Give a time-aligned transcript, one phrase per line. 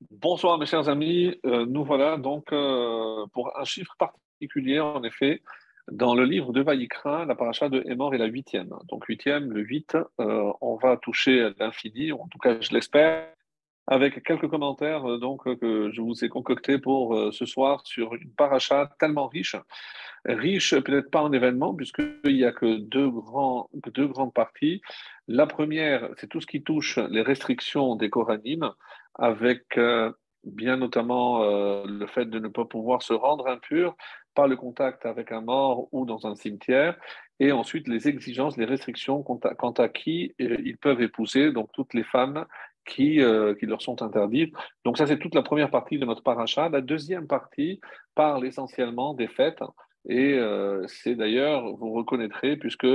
[0.00, 5.42] Bonsoir mes chers amis, Euh, nous voilà donc euh, pour un chiffre particulier en effet
[5.90, 8.74] dans le livre de Vaïkra, la paracha de Hémor est la huitième.
[8.88, 13.32] Donc huitième, le huit, euh, on va toucher à l'infini, en tout cas je l'espère,
[13.86, 18.90] avec quelques commentaires donc que je vous ai concoctés pour ce soir sur une paracha
[18.98, 19.56] tellement riche,
[20.26, 23.08] riche peut-être pas en événements puisqu'il n'y a que deux,
[24.08, 24.82] grandes parties.
[25.28, 28.72] La première, c'est tout ce qui touche les restrictions des Koranim,
[29.18, 30.12] avec euh,
[30.44, 33.96] bien notamment euh, le fait de ne pas pouvoir se rendre impur
[34.34, 36.96] par le contact avec un mort ou dans un cimetière,
[37.40, 41.94] et ensuite les exigences, les restrictions quant à, qui euh, ils peuvent épouser, donc toutes
[41.94, 42.44] les femmes
[42.86, 43.20] qui,
[43.58, 44.54] qui leur sont interdites.
[44.84, 46.68] Donc ça, c'est toute la première partie de notre paracha.
[46.68, 47.80] La deuxième partie
[48.14, 49.58] parle essentiellement des fêtes,
[50.08, 50.38] et
[50.86, 52.86] c'est d'ailleurs, vous reconnaîtrez, puisque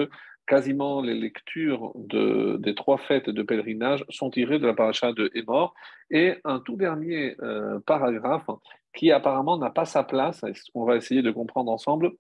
[0.48, 5.32] quasiment les lectures de, des trois fêtes de pèlerinage sont tirées de la paracha de
[5.34, 5.74] Hémor.
[6.10, 8.50] Et un tout dernier euh, paragraphe
[8.94, 12.12] qui apparemment n'a pas sa place, qu'on va essayer de comprendre ensemble,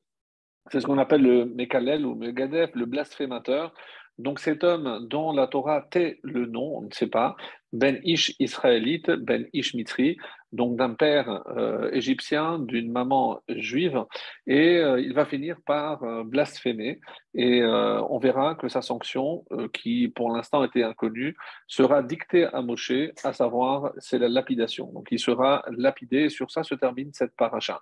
[0.69, 3.73] c'est ce qu'on appelle le Mekalel ou Megadef, le blasphémateur.
[4.17, 7.35] Donc cet homme dont la Torah tait le nom, on ne sait pas,
[7.73, 10.17] Ben Ish israélite, Ben Ish Mitri,
[10.51, 14.03] donc d'un père euh, égyptien, d'une maman juive,
[14.45, 16.99] et euh, il va finir par euh, blasphémer,
[17.33, 22.91] et on verra que sa sanction, qui pour l'instant était inconnue, sera dictée à Moshe,
[23.23, 24.91] à savoir c'est la lapidation.
[24.91, 27.79] Donc il sera lapidé, et sur ça se termine cette paracha.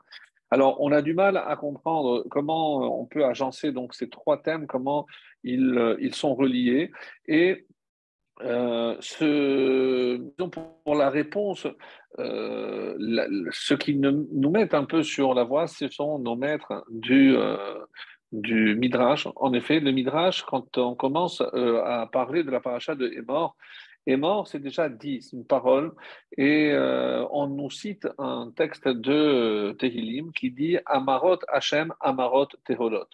[0.51, 4.65] Alors, on a du mal à comprendre comment on peut agencer donc ces trois thèmes,
[4.65, 5.05] comment
[5.43, 6.91] ils, euh, ils sont reliés.
[7.27, 7.65] Et
[8.43, 8.95] euh,
[10.83, 11.67] pour la réponse,
[12.19, 12.95] euh,
[13.51, 17.83] ce qui nous met un peu sur la voie, ce sont nos maîtres du, euh,
[18.31, 19.27] Midrash.
[19.35, 23.55] En effet, le Midrash, quand on commence à parler de la paracha de Hémor,
[24.05, 25.93] Hémor, c'est déjà dit, c'est une parole,
[26.37, 26.71] et
[27.31, 33.07] on nous cite un texte de Tehillim qui dit Amarot Hashem, Amarot Teholot.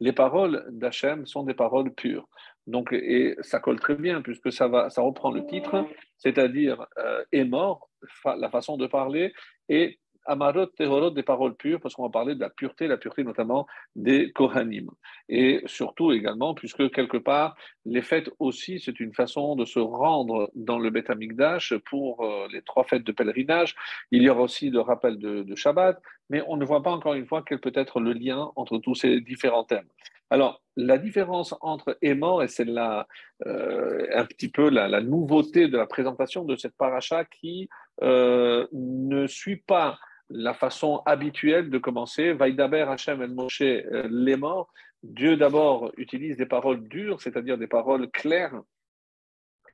[0.00, 2.28] Les paroles d'Hachem sont des paroles pures.
[2.66, 5.86] Donc, et ça colle très bien puisque ça, va, ça reprend le titre,
[6.18, 7.88] c'est-à-dire euh, est mort,
[8.24, 9.32] la façon de parler,
[9.68, 13.24] et Amarot Tehorot, des paroles pures, parce qu'on va parler de la pureté, la pureté
[13.24, 14.90] notamment des Kohanim.
[15.28, 20.50] Et surtout également, puisque quelque part, les fêtes aussi, c'est une façon de se rendre
[20.54, 23.74] dans le Beth Amikdash pour euh, les trois fêtes de pèlerinage.
[24.10, 27.26] Il y aura aussi le rappel de, Shabbat, mais on ne voit pas encore une
[27.26, 29.88] fois quel peut être le lien entre tous ces différents thèmes.
[30.28, 33.04] Alors, la différence entre mort, et c'est euh,
[33.42, 37.68] un petit peu la, la nouveauté de la présentation de cette paracha qui
[38.02, 39.98] euh, ne suit pas
[40.30, 42.32] la façon habituelle de commencer.
[42.32, 44.72] Vaïdaber Hachem el Moshe, euh, les morts.
[45.02, 48.60] Dieu d'abord utilise des paroles dures, c'est-à-dire des paroles claires,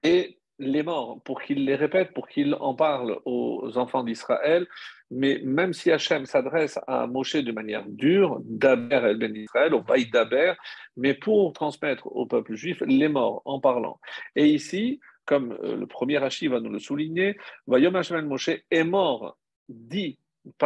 [0.03, 4.67] et les morts, pour qu'il les répète, pour qu'il en parle aux enfants d'Israël.
[5.11, 9.83] Mais même si Hachem s'adresse à Moshe de manière dure, Daber el Ben Israël, au
[9.83, 10.55] Vaïdaber,
[10.97, 14.01] mais pour transmettre au peuple juif les morts en parlant.
[14.37, 17.37] Et ici, comme euh, le premier Rashi va nous le souligner,
[17.67, 19.37] Vayom Hashem el Moshe est mort,
[19.69, 20.19] dit,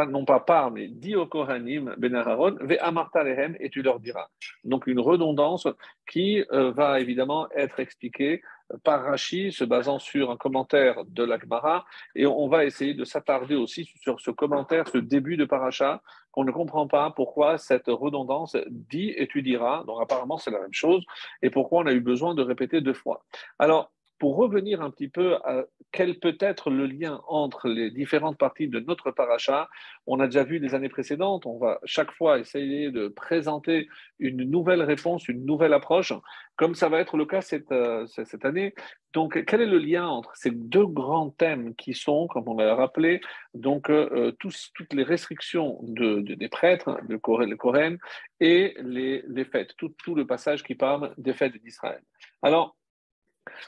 [0.08, 4.00] non pas par, mais dit au Kohanim Ben Aaron, Ve amarta lehem, et tu leur
[4.00, 4.28] diras.
[4.64, 5.68] Donc une redondance
[6.10, 8.42] qui euh, va évidemment être expliquée
[8.82, 11.84] par Rashi, se basant sur un commentaire de l'Akmara,
[12.14, 16.44] et on va essayer de s'attarder aussi sur ce commentaire, ce début de paracha, qu'on
[16.44, 20.72] ne comprend pas pourquoi cette redondance dit et tu diras, donc apparemment c'est la même
[20.72, 21.04] chose,
[21.42, 23.24] et pourquoi on a eu besoin de répéter deux fois.
[23.58, 28.38] Alors, pour revenir un petit peu à quel peut être le lien entre les différentes
[28.38, 29.68] parties de notre paracha,
[30.06, 33.88] on a déjà vu les années précédentes, on va chaque fois essayer de présenter
[34.18, 36.12] une nouvelle réponse, une nouvelle approche,
[36.56, 38.74] comme ça va être le cas cette, euh, cette année.
[39.12, 42.74] Donc, quel est le lien entre ces deux grands thèmes qui sont, comme on l'a
[42.74, 43.20] rappelé,
[43.54, 47.96] donc euh, tous, toutes les restrictions de, de- des prêtres, le Coran,
[48.40, 52.02] et les, les fêtes, tout, tout le passage qui parle des fêtes d'Israël.
[52.42, 52.76] Alors,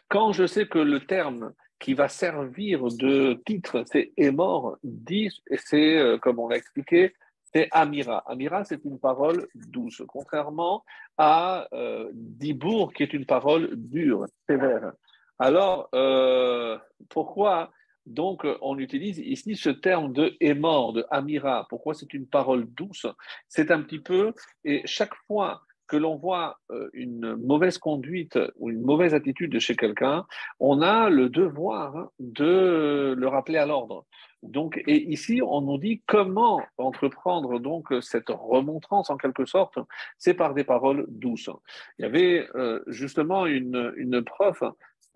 [0.09, 5.31] quand je sais que le terme qui va servir de titre, c'est est mort, dit,
[5.51, 7.15] et c'est, euh, comme on l'a expliqué,
[7.53, 8.19] c'est Amira.
[8.27, 10.85] Amira, c'est une parole douce, contrairement
[11.17, 14.93] à euh, Dibour, qui est une parole dure, sévère.
[15.39, 16.79] Alors, euh,
[17.09, 17.71] pourquoi
[18.07, 21.67] donc on utilise ici ce terme de est mort, de Amira?
[21.69, 23.07] Pourquoi c'est une parole douce?
[23.49, 24.33] C'est un petit peu,
[24.65, 29.59] et chaque fois que l'on voit euh, une mauvaise conduite ou une mauvaise attitude de
[29.59, 30.27] chez quelqu'un,
[30.61, 34.05] on a le devoir de le rappeler à l'ordre.
[34.43, 39.79] Donc, et ici, on nous dit comment entreprendre donc cette remontrance en quelque sorte,
[40.19, 41.51] c'est par des paroles douces.
[41.99, 44.63] Il y avait euh, justement une, une prof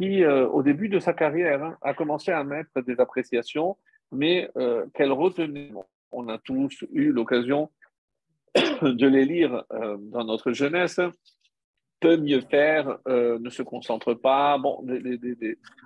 [0.01, 3.77] qui, euh, au début de sa carrière, hein, a commencé à mettre des appréciations
[4.15, 4.51] mais
[4.93, 5.73] qu'elle retenait.
[6.11, 7.71] On a tous eu l'occasion
[8.83, 11.01] de les lire euh, dans notre jeunesse.
[12.01, 14.59] Peut mieux faire, euh, ne se concentre pas.
[14.59, 14.85] Bon,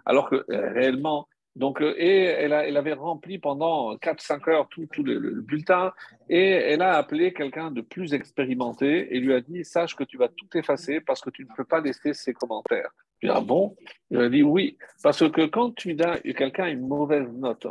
[0.07, 5.93] alors que réellement, donc, et elle, avait rempli pendant 4-5 heures tout, le, bulletin
[6.29, 10.19] et elle a appelé quelqu'un de plus expérimenté et lui a dit Sache que tu
[10.19, 12.91] vas tout effacer parce que tu ne peux pas laisser ces commentaires.
[13.23, 13.75] Je ah bon?
[14.11, 17.67] Il a dit oui, parce que quand tu donnes quelqu'un une mauvaise note,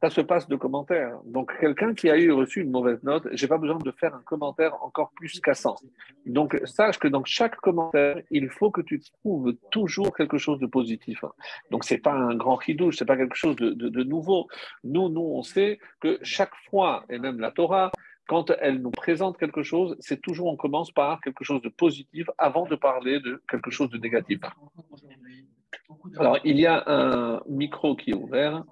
[0.00, 1.18] ça se passe de commentaires.
[1.26, 4.22] Donc, quelqu'un qui a eu reçu une mauvaise note, j'ai pas besoin de faire un
[4.22, 5.76] commentaire encore plus cassant.
[6.24, 10.66] Donc, sache que dans chaque commentaire, il faut que tu trouves toujours quelque chose de
[10.66, 11.24] positif.
[11.70, 14.48] Donc, c'est pas un grand ce c'est pas quelque chose de, de, nouveau.
[14.84, 17.90] Nous, nous, on sait que chaque fois, et même la Torah,
[18.26, 22.28] quand elle nous présente quelque chose, c'est toujours on commence par quelque chose de positif
[22.38, 24.40] avant de parler de quelque chose de négatif.
[26.16, 28.64] Alors, il y a un micro qui est ouvert.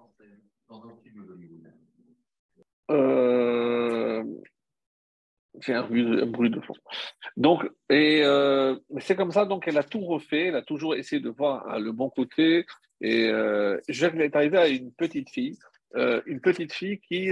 [2.90, 4.24] Euh,
[5.60, 6.74] c'est un bruit, de fond.
[7.36, 11.20] Donc, et euh, c'est comme ça, donc elle a tout refait, elle a toujours essayé
[11.20, 12.66] de voir hein, le bon côté.
[13.00, 15.58] Et euh, je est arrivé à une petite fille,
[15.96, 17.30] euh, une petite fille qui,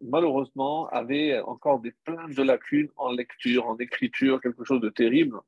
[0.00, 5.38] malheureusement, avait encore des plaintes de lacunes en lecture, en écriture, quelque chose de terrible.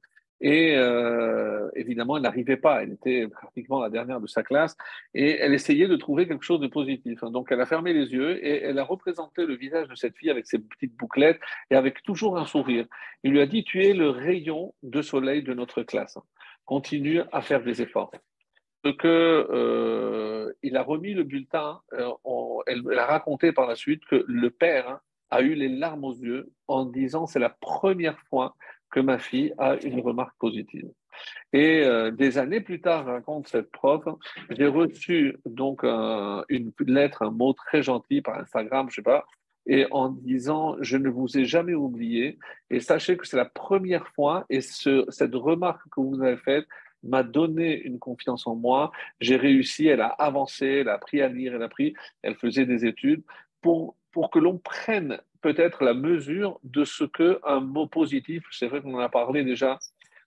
[0.41, 2.83] Et euh, évidemment, elle n'arrivait pas.
[2.83, 4.77] Elle était pratiquement la dernière de sa classe
[5.15, 7.21] et elle essayait de trouver quelque chose de positif.
[7.25, 10.31] Donc, elle a fermé les yeux et elle a représenté le visage de cette fille
[10.31, 11.41] avec ses petites bouclettes
[11.71, 12.87] et avec toujours un sourire.
[13.23, 16.19] Il lui a dit Tu es le rayon de soleil de notre classe.
[16.65, 18.13] Continue à faire des efforts.
[19.01, 22.09] Que euh, il a remis le bulletin, euh,
[22.69, 25.01] elle, a raconté par la suite que le père
[25.31, 28.55] a eu les larmes aux yeux en disant c'est la première fois
[28.91, 30.89] que ma fille a une remarque positive.
[31.53, 34.05] Et euh, des années plus tard, raconte cette prof,
[34.51, 39.25] j'ai reçu donc une lettre, un mot très gentil par Instagram, je sais pas,
[39.67, 42.39] et en disant je ne vous ai jamais oublié
[42.71, 46.67] et sachez que c'est la première fois et ce, cette remarque que vous avez faite
[47.03, 48.91] m'a donné une confiance en moi.
[49.21, 52.67] J'ai réussi, elle a avancé, elle a appris à lire, elle a appris, elle faisait
[52.67, 53.23] des études
[53.61, 58.83] pour, pour que l'on prenne peut-être la mesure de ce qu'un mot positif, c'est vrai
[58.83, 59.79] qu'on en a parlé déjà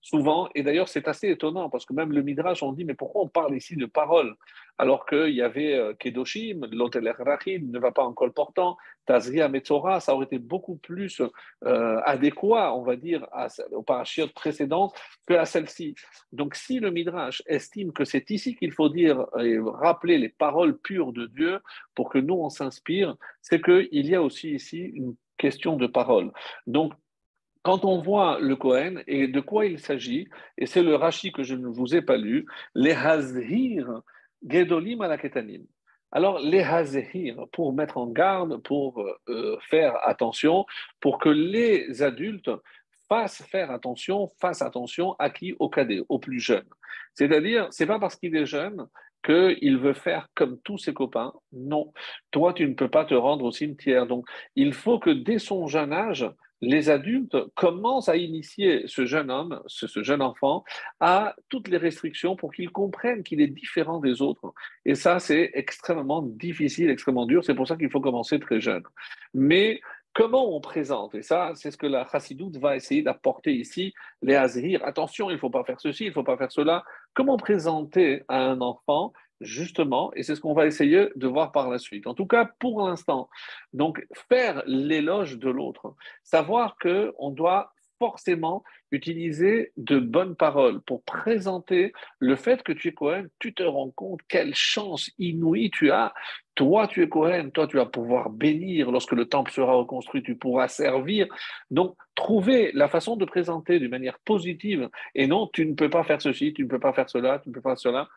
[0.01, 0.47] souvent.
[0.55, 3.27] Et d'ailleurs, c'est assez étonnant parce que même le Midrash, on dit mais pourquoi on
[3.27, 4.33] parle ici de parole
[4.79, 9.99] alors qu'il y avait euh, Kedoshim, l'hôtel Rachim ne va pas en colportant, Tazria Metzora,
[9.99, 11.21] ça aurait été beaucoup plus
[11.65, 14.95] euh, adéquat, on va dire, à, aux parachutes précédentes
[15.27, 15.95] que à celle-ci.
[16.31, 20.77] Donc, si le Midrash estime que c'est ici qu'il faut dire et rappeler les paroles
[20.77, 21.59] pures de Dieu
[21.93, 26.31] pour que nous on s'inspire, c'est qu'il y a aussi ici une question de parole.
[26.67, 26.93] Donc,
[27.63, 31.43] quand on voit le Kohen et de quoi il s'agit, et c'est le Rashi que
[31.43, 34.01] je ne vous ai pas lu, les Hazhir
[34.47, 35.65] Gedolim Alaketanim.
[36.11, 40.65] Alors, les Hazhir, pour mettre en garde, pour euh, faire attention,
[40.99, 42.49] pour que les adultes
[43.07, 45.55] fassent faire attention, fassent attention à qui?
[45.59, 46.67] Au cadet, au plus jeune.
[47.13, 48.87] C'est-à-dire, c'est pas parce qu'il est jeune
[49.23, 51.33] qu'il veut faire comme tous ses copains.
[51.51, 51.91] Non,
[52.31, 54.07] toi, tu ne peux pas te rendre au cimetière.
[54.07, 54.25] Donc,
[54.55, 56.27] il faut que dès son jeune âge,
[56.61, 60.63] les adultes commencent à initier ce jeune homme, ce, jeune enfant,
[60.99, 64.53] à toutes les restrictions pour qu'il comprenne qu'il est différent des autres.
[64.85, 67.43] Et ça, c'est extrêmement difficile, extrêmement dur.
[67.43, 68.83] C'est pour ça qu'il faut commencer très jeune.
[69.33, 69.79] Mais
[70.13, 71.15] comment on présente?
[71.15, 74.83] Et ça, c'est ce que la chassidoute va essayer d'apporter ici, les azhir.
[74.83, 76.83] Attention, il ne faut pas faire ceci, il ne faut pas faire cela.
[77.13, 81.69] Comment présenter à un enfant justement, et c'est ce qu'on va essayer de voir par
[81.69, 82.07] la suite.
[82.07, 83.29] En tout cas, pour l'instant,
[83.73, 91.03] donc faire l'éloge de l'autre, savoir que on doit forcément utiliser de bonnes paroles pour
[91.03, 93.25] présenter le fait que tu es Cohen.
[93.37, 96.13] Tu te rends compte quelle chance inouïe tu as.
[96.55, 97.49] Toi, tu es Cohen.
[97.53, 98.89] Toi, tu vas pouvoir bénir.
[98.89, 101.27] Lorsque le temple sera reconstruit, tu pourras servir.
[101.69, 106.03] Donc, trouver la façon de présenter d'une manière positive et non, tu ne peux pas
[106.03, 108.09] faire ceci, tu ne peux pas faire cela, tu ne peux pas faire cela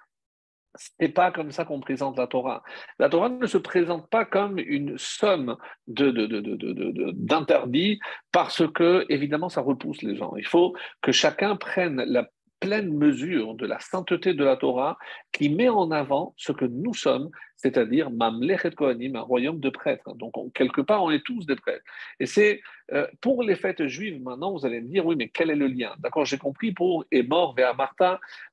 [1.01, 2.63] n'est pas comme ça qu'on présente la Torah.
[2.99, 8.01] La Torah ne se présente pas comme une somme d'interdits
[8.31, 10.35] parce que, évidemment, ça repousse les gens.
[10.37, 12.29] Il faut que chacun prenne la
[12.63, 14.97] pleine mesure de la sainteté de la Torah
[15.33, 20.15] qui met en avant ce que nous sommes, c'est-à-dire Mamlechet Kohanim, un royaume de prêtres.
[20.15, 21.85] Donc, quelque part, on est tous des prêtres.
[22.21, 22.61] Et c'est
[22.93, 25.67] euh, pour les fêtes juives, maintenant, vous allez me dire, oui, mais quel est le
[25.67, 25.93] lien?
[25.99, 27.57] D'accord, j'ai compris pour est mort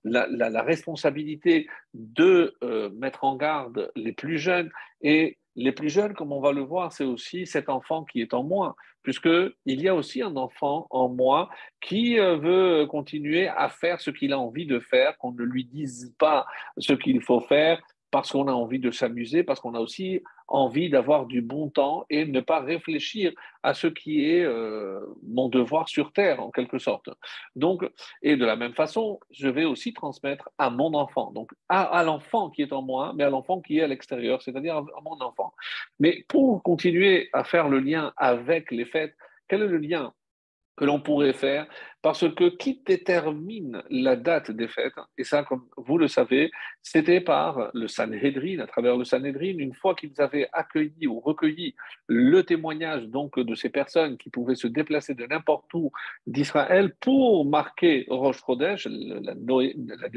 [0.03, 4.71] la, responsabilité de euh, mettre en garde les plus jeunes.
[5.03, 8.33] Et les plus jeunes, comme on va le voir, c'est aussi cet enfant qui est
[8.33, 11.49] en moi puisqu'il y a aussi un enfant en moi
[11.81, 15.65] qui euh, veut continuer à faire ce qu'il a envie de faire, qu'on ne lui
[15.65, 16.45] dise pas
[16.77, 20.89] ce qu'il faut faire, parce qu'on a envie de s'amuser, parce qu'on a aussi envie
[20.89, 23.31] d'avoir du bon temps et ne pas réfléchir
[23.63, 27.09] à ce qui est euh, mon devoir sur Terre, en quelque sorte.
[28.23, 32.49] Et de la même façon, je vais aussi transmettre à mon enfant, donc à, l'enfant
[32.49, 35.53] qui est en moi, mais à l'enfant qui est à l'extérieur, c'est-à-dire à mon enfant.
[35.99, 39.15] Mais pour continuer à faire le lien avec les fêtes,
[39.47, 40.13] quel est le lien
[40.79, 41.67] que l'on pourrait faire,
[42.01, 47.19] parce que qui détermine la date des fêtes, et ça, comme vous le savez, c'était
[47.19, 51.75] par le Sanhedrin, à travers le Sanhedrin, une fois qu'ils avaient accueilli ou recueilli
[52.07, 55.91] le témoignage donc de ces personnes qui pouvaient se déplacer de n'importe où
[56.25, 60.09] d'Israël pour marquer Rosh Chodesh, la, la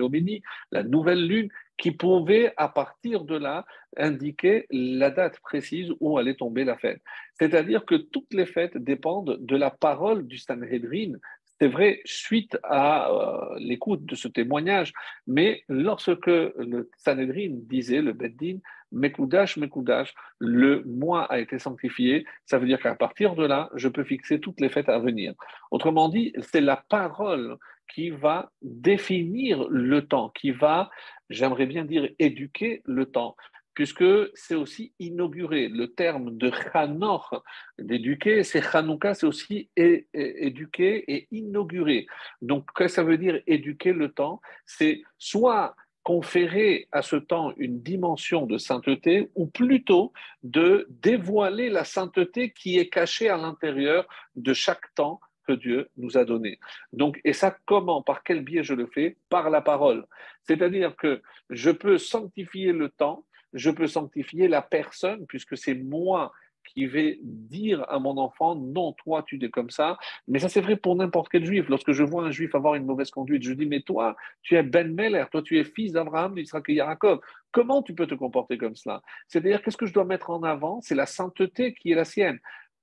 [0.70, 1.48] la nouvelle lune,
[1.78, 3.64] qui pouvait, à partir de là,
[3.96, 7.00] indiquer la date précise où allait tomber la fête.
[7.38, 11.14] C'est-à-dire que toutes les fêtes dépendent de la parole du Sanhedrin.
[11.62, 14.92] C'est vrai, suite à euh, l'écoute de ce témoignage,
[15.28, 18.56] mais lorsque le Sanhedrin disait, le Beddin,
[18.90, 23.86] Mekoudash, Mekoudash, le mois a été sanctifié, ça veut dire qu'à partir de là, je
[23.86, 25.34] peux fixer toutes les fêtes à venir.
[25.70, 27.56] Autrement dit, c'est la parole
[27.94, 30.90] qui va définir le temps, qui va,
[31.30, 33.36] j'aimerais bien dire, éduquer le temps
[33.74, 35.68] puisque c'est aussi inauguré.
[35.68, 37.42] Le terme de Chanor,
[37.78, 42.06] d'éduquer, c'est Chanouka, c'est aussi éduquer et inaugurer.
[42.40, 44.40] Donc, qu'est-ce que ça veut dire éduquer le temps?
[44.66, 50.12] C'est soit conférer à ce temps une dimension de sainteté, ou plutôt
[50.42, 56.18] de dévoiler la sainteté qui est cachée à l'intérieur de chaque temps que Dieu nous
[56.18, 56.58] a donné.
[56.92, 59.16] Donc, et ça, comment, par quel biais je le fais?
[59.28, 60.04] Par la parole.
[60.42, 66.32] C'est-à-dire que je peux sanctifier le temps, je peux sanctifier la personne, puisque c'est moi
[66.64, 69.98] qui vais dire à mon enfant, non, toi, tu es comme ça.
[70.28, 71.68] Mais ça, c'est vrai pour n'importe quel juif.
[71.68, 74.62] Lorsque je vois un juif avoir une mauvaise conduite, je dis, mais toi, tu es
[74.62, 77.20] Ben Meller, toi, tu es fils d'Abraham, d'Israël et Yaakov.
[77.50, 79.02] Comment tu peux te comporter comme cela?
[79.28, 80.80] C'est-à-dire, qu'est-ce que je dois mettre en avant?
[80.80, 82.38] C'est la sainteté qui est la sienne.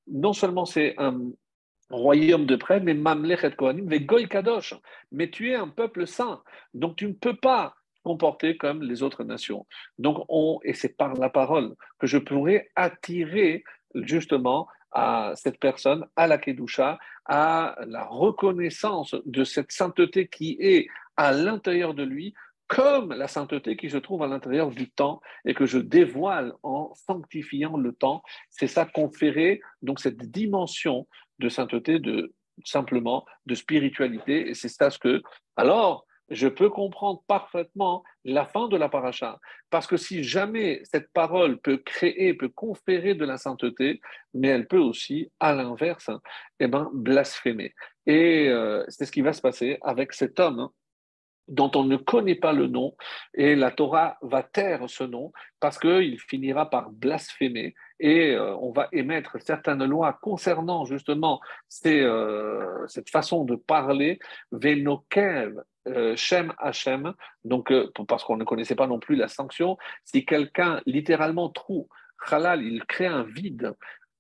[0.08, 1.22] Non seulement c'est un,
[1.90, 4.76] royaume de près, mais Mamlech et Kohanim, mais Goy Kadosh.
[5.12, 6.42] Mais tu es un peuple saint.
[6.74, 9.66] Donc tu ne peux pas comporter comme les autres nations.
[9.98, 13.64] Donc on, et c'est par la parole que je pourrais attirer
[13.96, 20.88] justement à cette personne, à la Kedusha, à la reconnaissance de cette sainteté qui est
[21.16, 22.34] à l'intérieur de lui,
[22.68, 26.94] comme la sainteté qui se trouve à l'intérieur du temps et que je dévoile en
[26.94, 28.22] sanctifiant le temps.
[28.50, 31.08] C'est ça conférer donc cette dimension
[31.40, 34.50] de sainteté, de simplement de spiritualité.
[34.50, 35.22] Et c'est ça ce que.
[35.56, 39.40] Alors, je peux comprendre parfaitement la fin de la paracha.
[39.70, 44.02] Parce que si jamais cette parole peut créer, peut conférer de la sainteté,
[44.34, 46.10] mais elle peut aussi, à l'inverse,
[46.60, 47.74] eh ben, blasphémer.
[48.06, 50.70] Et euh, c'est ce qui va se passer avec cet homme
[51.50, 52.96] dont on ne connaît pas le nom,
[53.34, 58.72] et la Torah va taire ce nom parce qu'il finira par blasphémer, et euh, on
[58.72, 61.40] va émettre certaines lois concernant justement
[61.86, 64.20] euh, cette façon de parler,
[64.52, 65.62] Venokev,
[66.16, 67.74] Shem Hashem, donc
[68.08, 71.88] parce qu'on ne connaissait pas non plus la sanction, si quelqu'un littéralement trouve
[72.30, 73.74] halal, il crée un vide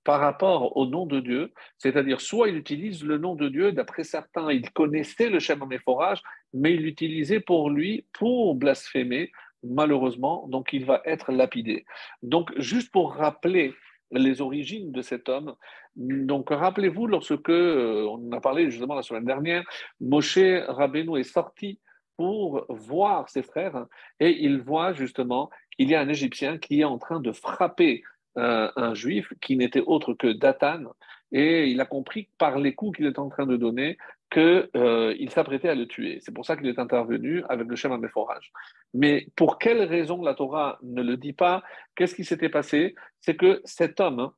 [0.04, 4.04] par rapport au nom de Dieu, c'est-à-dire soit il utilise le nom de Dieu, d'après
[4.04, 6.22] certains, il connaissait le Shem Améphorage,
[6.54, 9.32] mais il l'utilisait pour lui, pour blasphémer,
[9.64, 11.86] malheureusement, donc il va être lapidé.
[12.24, 13.76] Donc, juste pour rappeler
[14.12, 15.56] les origines de cet homme,
[15.96, 19.64] donc rappelez-vous, lorsque, euh, on a parlé justement la semaine dernière,
[20.00, 21.80] Moshe Rabbeinu est sorti
[22.18, 23.86] pour voir ses frères
[24.20, 28.04] et il voit justement qu'il y a un Égyptien qui est en train de frapper
[28.38, 30.84] euh, un juif qui n'était autre que Datan,
[31.32, 33.98] et il a compris par les coups qu'il est en train de donner
[34.32, 36.20] qu'il euh, s'apprêtait à le tuer.
[36.22, 38.52] C'est pour ça qu'il est intervenu avec le Shem forage.
[38.94, 41.64] Mais pour quelle raison la Torah ne le dit pas?
[41.96, 42.96] Qu'est-ce qui s'était passé?
[43.22, 44.32] C'est que cet homme,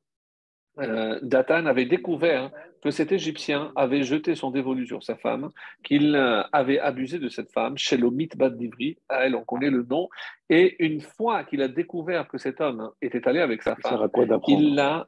[0.78, 2.50] euh, Datan, avait découvert
[2.82, 5.50] que cet Égyptien avait jeté son dévolu sur sa femme,
[5.84, 9.84] qu'il euh, avait abusé de cette femme, Shelomit Bad Divri, à elle on connaît le
[9.88, 10.08] nom,
[10.48, 14.08] et une fois qu'il a découvert que cet homme était allé avec sa femme,
[14.48, 15.06] il l'a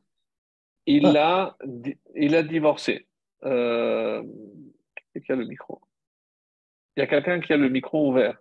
[0.86, 1.56] il, a,
[2.14, 3.08] il a divorcé.
[3.44, 4.22] Euh,
[5.24, 5.80] qui a le micro?
[6.96, 8.38] Il y a quelqu'un qui a le micro ouvert.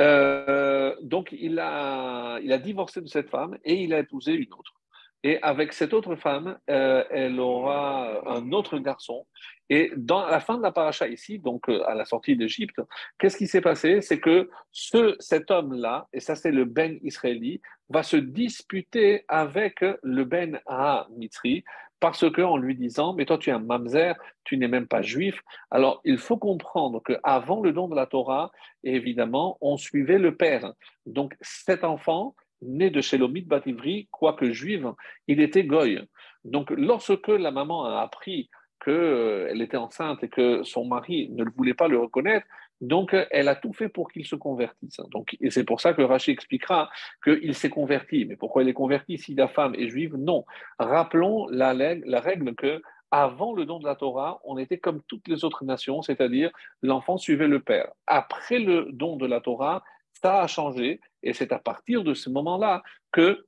[0.00, 4.52] Euh, donc, il a, il a divorcé de cette femme et il a épousé une
[4.52, 4.80] autre.
[5.22, 9.26] Et avec cette autre femme, euh, elle aura un autre garçon.
[9.68, 12.80] Et dans la fin de la paracha ici, donc euh, à la sortie d'Égypte,
[13.18, 14.00] qu'est-ce qui s'est passé?
[14.00, 19.84] C'est que ce, cet homme-là, et ça c'est le Ben israéli, va se disputer avec
[20.02, 21.64] le Ben Ha Mitri,
[22.00, 25.40] parce qu'en lui disant, mais toi tu es un mamzer, tu n'es même pas juif.
[25.70, 28.50] Alors il faut comprendre qu'avant le don de la Torah,
[28.82, 30.72] évidemment, on suivait le père.
[31.04, 34.92] Donc cet enfant, né de Shelomit Bativri, quoique juive,
[35.26, 36.00] il était goy.
[36.44, 38.50] Donc lorsque la maman a appris
[38.84, 42.46] qu'elle était enceinte et que son mari ne voulait pas le reconnaître,
[42.80, 45.00] donc, elle a tout fait pour qu'il se convertisse.
[45.10, 46.88] Donc, et c'est pour ça que Rachid expliquera
[47.22, 48.24] qu'il s'est converti.
[48.24, 50.16] Mais pourquoi il est converti si la femme est juive?
[50.16, 50.44] Non.
[50.78, 55.26] Rappelons la, la règle que avant le don de la Torah, on était comme toutes
[55.28, 56.50] les autres nations, c'est-à-dire
[56.80, 57.90] l'enfant suivait le père.
[58.06, 59.82] Après le don de la Torah,
[60.22, 63.46] ça a changé et c'est à partir de ce moment-là que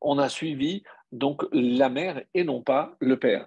[0.00, 3.46] on a suivi donc la mère et non pas le père.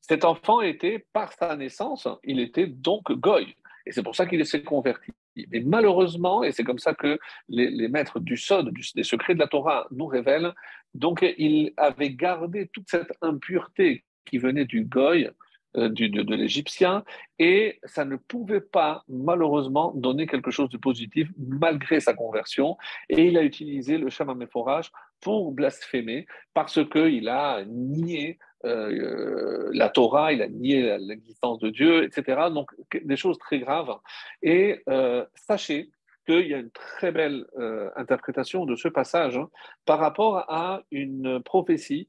[0.00, 3.56] Cet enfant était, par sa naissance, il était donc goy.
[3.86, 5.12] Et c'est pour ça qu'il s'est converti.
[5.50, 9.48] Mais malheureusement, et c'est comme ça que les, maîtres du Sod, des secrets de la
[9.48, 10.52] Torah, nous révèlent,
[10.92, 15.30] donc il avait gardé toute cette impureté qui venait du goy,
[15.76, 17.04] euh, de, l'Égyptien,
[17.38, 22.76] et ça ne pouvait pas, malheureusement, donner quelque chose de positif malgré sa conversion.
[23.08, 30.32] Et il a utilisé le Méphorage pour blasphémer parce qu'il a nié euh, la Torah,
[30.32, 32.48] il a nié l'existence de Dieu, etc.
[32.52, 33.94] Donc des choses très graves.
[34.42, 35.90] Et euh, sachez
[36.26, 39.50] qu'il y a une très belle euh, interprétation de ce passage hein,
[39.84, 42.08] par rapport à une prophétie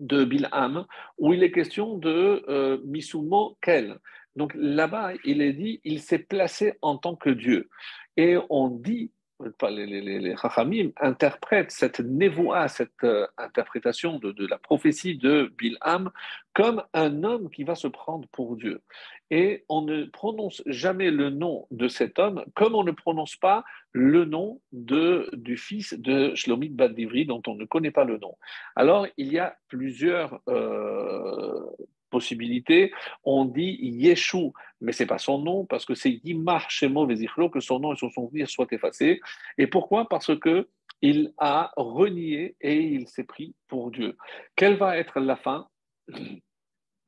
[0.00, 0.86] de Bilham
[1.18, 3.98] où il est question de Misumo Kel.
[4.36, 7.68] Donc là-bas, il est dit, il s'est placé en tant que Dieu.
[8.16, 9.10] Et on dit
[9.68, 16.10] les, les, les Chachamim interprètent cette névoa, cette euh, interprétation de, la prophétie de Bilham
[16.54, 18.82] comme un homme qui va se prendre pour Dieu.
[19.30, 23.64] Et on ne prononce jamais le nom de cet homme comme on ne prononce pas
[23.92, 28.36] le nom de, du fils de Shlomit Badivri dont on ne connaît pas le nom.
[28.76, 31.60] Alors, il y a plusieurs euh,
[32.10, 32.92] possibilité,
[33.24, 37.60] on dit Yeshu, mais c'est pas son nom, parce que c'est Yimar Shemo Vezichlo, que
[37.60, 39.20] son nom et son souvenir soient effacés.
[39.58, 40.08] Et pourquoi?
[40.08, 40.68] Parce que
[41.00, 44.16] il a renié et il s'est pris pour Dieu.
[44.56, 45.68] Quelle va être la fin?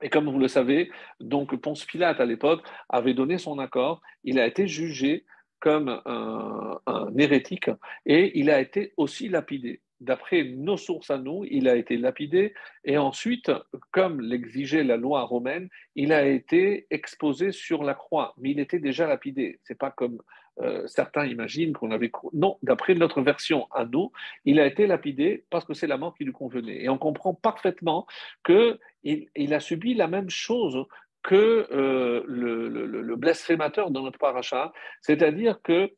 [0.02, 4.38] Et comme vous le savez, donc Ponce Pilate à l'époque avait donné son accord, il
[4.38, 5.24] a été jugé
[5.60, 7.70] comme un, un hérétique
[8.06, 12.54] et il a été aussi lapidé d'après nos sources à nous, il a été lapidé
[12.84, 13.52] et ensuite,
[13.90, 18.34] comme l'exigeait la loi romaine, il a été exposé sur la croix.
[18.38, 19.60] Mais il était déjà lapidé.
[19.62, 20.20] C'est pas comme
[20.60, 22.10] euh, certains imaginent qu'on avait.
[22.32, 24.12] Non, d'après notre version à nous,
[24.44, 26.82] il a été lapidé parce que c'est la mort qui lui convenait.
[26.82, 28.06] Et on comprend parfaitement
[28.44, 30.86] qu'il il a subi la même chose
[31.22, 35.92] que euh, le, blasphémateur dans notre paracha, c'est-à-dire que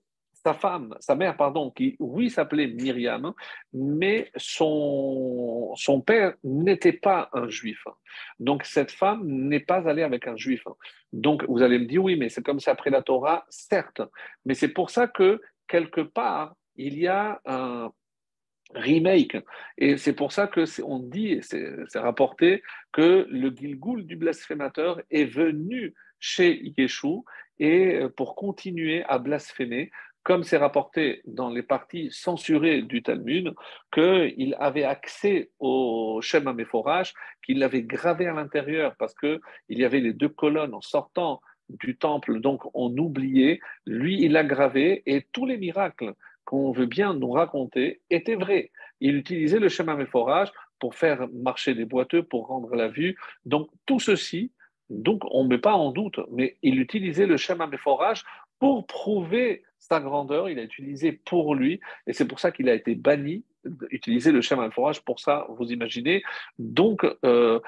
[0.45, 3.33] sa femme, sa mère, pardon, qui, oui, s'appelait Myriam,
[3.73, 7.85] mais son, son père n'était pas un juif.
[8.41, 10.65] Donc, cette femme n'est pas allée avec un juif.
[11.13, 14.03] Donc, vous allez me dire, oui, mais c'est comme ça après la Torah, certes.
[14.45, 17.93] Mais c'est pour ça que, quelque part, il y a un
[18.75, 19.37] remake.
[19.79, 25.25] Et c'est pour ça que on dit, c'est rapporté, que le Gilgoul du blasphémateur est
[25.25, 27.23] venu chez Yeshua
[27.59, 29.91] et pour continuer à blasphémer
[30.23, 33.55] comme c'est rapporté dans les parties censurées du Talmud,
[33.93, 37.13] qu'il avait accès au Shem Améphorage,
[37.45, 41.97] qu'il l'avait gravé à l'intérieur parce qu'il y avait les deux colonnes en sortant du
[41.97, 43.61] temple, donc on oubliait.
[43.87, 48.71] Lui, il l'a gravé et tous les miracles qu'on veut bien nous raconter étaient vrais.
[49.01, 53.17] Il utilisait le Shem Améphorage pour faire marcher des boiteux, pour rendre la vue.
[53.45, 54.53] Donc tout ceci,
[54.91, 58.25] donc on ne met pas en doute, mais il utilisait le Shem Améphorage
[58.59, 62.75] pour prouver sa grandeur, il a utilisé pour lui, et c'est pour ça qu'il a
[62.75, 66.23] été banni d'utiliser le chemin de forage pour ça, vous imaginez.
[66.59, 67.61] Donc, euh,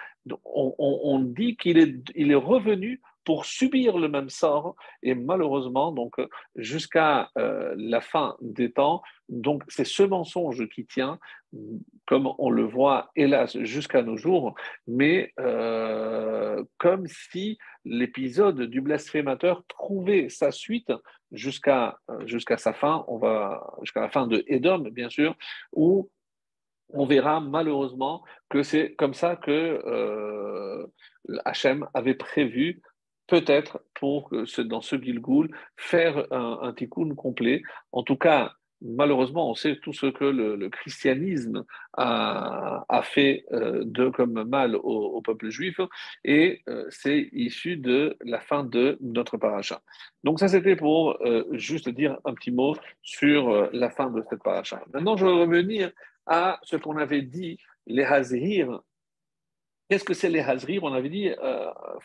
[0.45, 6.15] on, dit qu'il est, il est revenu pour subir le même sort, et malheureusement, donc
[6.57, 11.19] jusqu'à euh, la fin des temps, donc c'est ce mensonge qui tient,
[12.07, 14.55] comme on le voit hélas jusqu'à nos jours,
[14.87, 20.93] mais euh, comme si l'épisode du blasphémateur trouvait sa suite
[21.35, 25.37] jusqu'à jusqu'à sa fin, on va jusqu'à la fin de Edom, bien sûr,
[25.73, 26.11] où
[26.91, 30.87] on verra malheureusement que c'est comme ça que euh,
[31.95, 32.83] avait prévu
[33.27, 37.63] peut-être pour dans ce Gilgoul faire un, un tikkun complet.
[37.93, 44.09] En tout cas, malheureusement, on sait tout ce que le, christianisme a, fait euh, de
[44.09, 45.81] comme mal au, peuple juif,
[46.25, 49.81] et euh, c'est issu de la fin de notre paracha.
[50.23, 54.43] Donc ça, c'était pour euh, juste dire un petit mot sur la fin de cette
[54.43, 54.83] paracha.
[54.93, 55.91] Maintenant, je vais revenir
[56.27, 58.81] à ce qu'on avait dit, les hazir.
[59.89, 61.31] Qu'est-ce que c'est les hazir On avait dit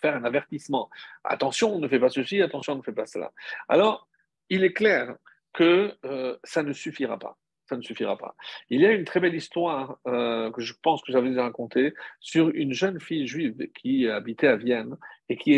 [0.02, 0.89] faire un avertissement.
[1.24, 3.32] Attention, ne fais pas ceci, attention, ne fais pas cela.
[3.70, 4.08] Alors,
[4.50, 5.15] il est clair
[5.54, 7.38] que euh, ça ne suffira pas.
[7.66, 8.36] Ça ne suffira pas.
[8.70, 11.94] Il y a une très belle histoire euh, que je pense que j'avais déjà racontée
[12.20, 14.98] sur une jeune fille juive qui habitait à Vienne
[15.30, 15.54] et qui,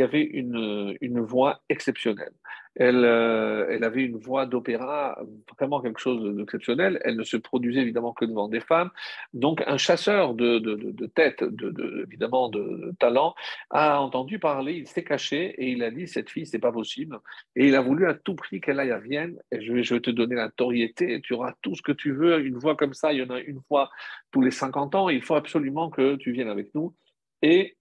[0.00, 2.32] avait une voix exceptionnelle.
[2.78, 5.20] Elle, euh, elle avait une voix d'opéra,
[5.58, 7.00] vraiment quelque chose d'exceptionnel.
[7.04, 8.90] Elle ne se produisait évidemment que devant des femmes.
[9.34, 13.34] Donc, un chasseur de, de, tête, de, évidemment de, talent,
[13.70, 17.18] a entendu parler, il s'est caché et il a dit Cette fille, c'est pas possible.
[17.56, 19.36] Et il a voulu à tout prix qu'elle aille à Vienne.
[19.50, 22.40] Je vais, te donner la notoriété, tu auras tout ce que tu veux.
[22.44, 23.90] Une voix comme ça, il y en a une fois
[24.30, 25.08] tous les 50 ans.
[25.08, 26.94] Il faut absolument que tu viennes avec nous.
[27.42, 27.76] Et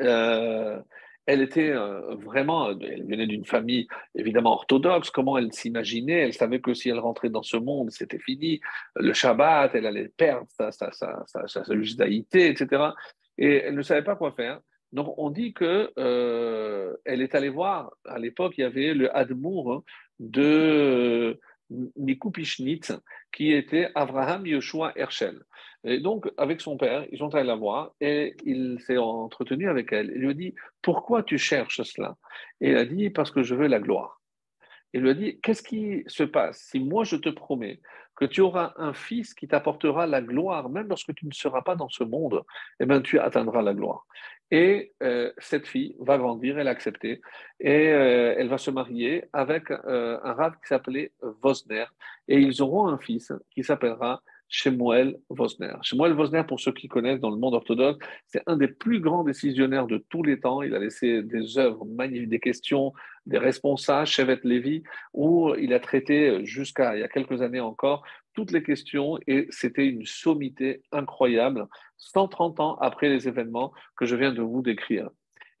[0.00, 0.80] euh,
[1.26, 5.10] elle était euh, vraiment, elle venait d'une famille évidemment orthodoxe.
[5.10, 6.20] Comment elle s'imaginait?
[6.20, 8.60] Elle savait que si elle rentrait dans ce monde, c'était fini.
[8.96, 12.82] Le Shabbat, elle allait perdre sa, sa, sa, sa, judaïté, etc.
[13.38, 14.60] Et elle ne savait pas quoi faire.
[14.92, 17.92] Donc on dit que euh, elle est allée voir.
[18.04, 19.84] À l'époque, il y avait le Admour
[20.18, 21.38] de
[21.96, 22.92] Mikupishnitz,
[23.32, 25.40] qui était Abraham Yoshua Herschel.
[25.84, 29.92] Et donc, avec son père, ils sont allés la voir et il s'est entretenu avec
[29.92, 30.12] elle.
[30.14, 32.16] Il lui a dit Pourquoi tu cherches cela?
[32.60, 34.20] Et elle a dit Parce que je veux la gloire.
[34.92, 37.80] Il lui a dit Qu'est-ce qui se passe si moi je te promets
[38.14, 41.76] que tu auras un fils qui t'apportera la gloire, même lorsque tu ne seras pas
[41.76, 42.42] dans ce monde
[42.78, 44.06] Eh bien, tu atteindras la gloire.
[44.50, 47.22] Et euh, cette fille va grandir, elle a accepté,
[47.58, 51.86] et euh, elle va se marier avec euh, un rave qui s'appelait Vosner,
[52.28, 55.72] et ils auront un fils qui s'appellera Shemuel Vosner.
[55.80, 59.24] Shemuel Vosner, pour ceux qui connaissent dans le monde orthodoxe, c'est un des plus grands
[59.24, 60.60] décisionnaires de tous les temps.
[60.60, 62.92] Il a laissé des œuvres magnifiques, des questions,
[63.24, 64.82] des responsables, Chevet Lévi,
[65.14, 69.46] où il a traité jusqu'à il y a quelques années encore toutes les questions et
[69.50, 75.08] c'était une sommité incroyable, 130 ans après les événements que je viens de vous décrire.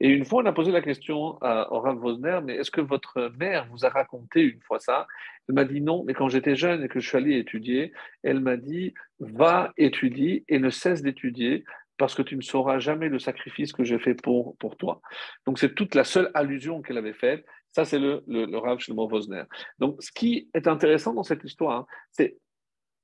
[0.04, 3.32] Et une fois, on a posé la question à Rav Vosner, mais est-ce que votre
[3.38, 5.06] mère vous a raconté une fois ça?
[5.48, 7.92] Elle m'a dit non, mais quand j'étais jeune et que je suis allé étudier,
[8.24, 11.64] elle m'a dit va étudier et ne cesse d'étudier
[11.98, 15.00] parce que tu ne sauras jamais le sacrifice que j'ai fait pour, pour toi.
[15.46, 17.46] Donc c'est toute la seule allusion qu'elle avait faite.
[17.70, 19.44] Ça, c'est le, le, le Rav Shlomo Vosner.
[19.78, 22.38] Donc ce qui est intéressant dans cette histoire, hein, c'est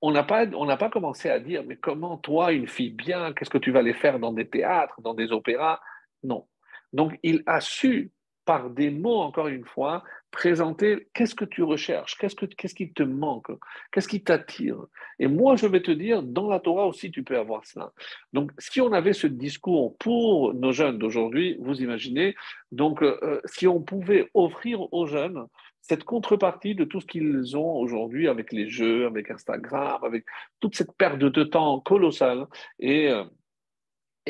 [0.00, 3.58] on n'a pas, pas commencé à dire, mais comment toi, une fille bien, qu'est-ce que
[3.58, 5.80] tu vas aller faire dans des théâtres, dans des opéras?
[6.24, 6.46] Non.
[6.92, 8.10] Donc, il a su,
[8.44, 12.92] par des mots, encore une fois, présenter qu'est-ce que tu recherches, qu'est-ce, que, qu'est-ce qui
[12.92, 13.50] te manque,
[13.92, 14.78] qu'est-ce qui t'attire.
[15.18, 17.92] Et moi, je vais te dire, dans la Torah aussi, tu peux avoir cela.
[18.32, 22.34] Donc, si on avait ce discours pour nos jeunes d'aujourd'hui, vous imaginez,
[22.72, 25.46] donc, euh, si on pouvait offrir aux jeunes
[25.88, 30.24] cette contrepartie de tout ce qu'ils ont aujourd'hui avec les jeux, avec Instagram, avec
[30.60, 32.46] toute cette perte de temps colossale.
[32.78, 33.24] Et euh,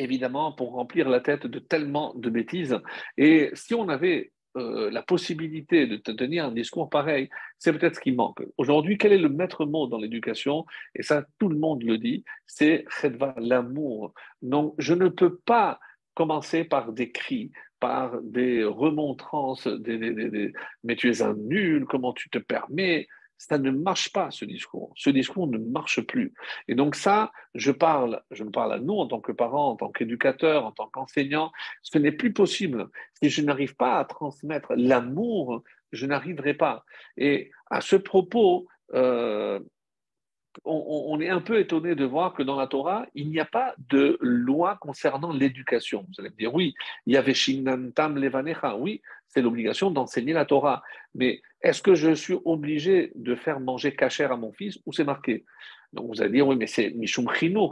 [0.03, 2.77] évidemment, pour remplir la tête de tellement de bêtises.
[3.17, 7.99] Et si on avait euh, la possibilité de tenir un discours pareil, c'est peut-être ce
[7.99, 8.41] qui manque.
[8.57, 10.65] Aujourd'hui, quel est le maître mot dans l'éducation?
[10.95, 12.85] Et ça, tout le monde le dit, c'est
[13.37, 14.13] l'amour.
[14.41, 15.79] Donc, je ne peux pas
[16.15, 20.51] commencer par des cris, par des remontrances, des,
[20.83, 23.07] mais tu es un nul, comment tu te permets?
[23.39, 24.91] Ça ne marche pas, ce discours.
[24.95, 26.33] Ce discours ne marche plus.
[26.67, 29.75] Et donc ça, je parle, je me parle à nous en tant que parents, en
[29.77, 31.51] tant qu'éducateurs, en tant qu'enseignants.
[31.81, 32.89] Ce n'est plus possible.
[33.13, 36.83] Si je n'arrive pas à transmettre l'amour, je n'arriverai pas.
[37.15, 39.59] Et à ce propos, euh,
[40.65, 43.73] on, est un peu étonné de voir que dans la Torah, il n'y a pas
[43.89, 46.05] de loi concernant l'éducation.
[46.07, 46.73] Vous allez me dire, oui,
[47.05, 50.81] il y avait Shinantam Levanecha, oui, c'est l'obligation d'enseigner la Torah.
[51.15, 55.03] Mais est-ce que je suis obligé de faire manger cachère à mon fils ou c'est
[55.03, 55.45] marqué?
[55.93, 57.27] Donc vous allez dire, oui, mais c'est Mishum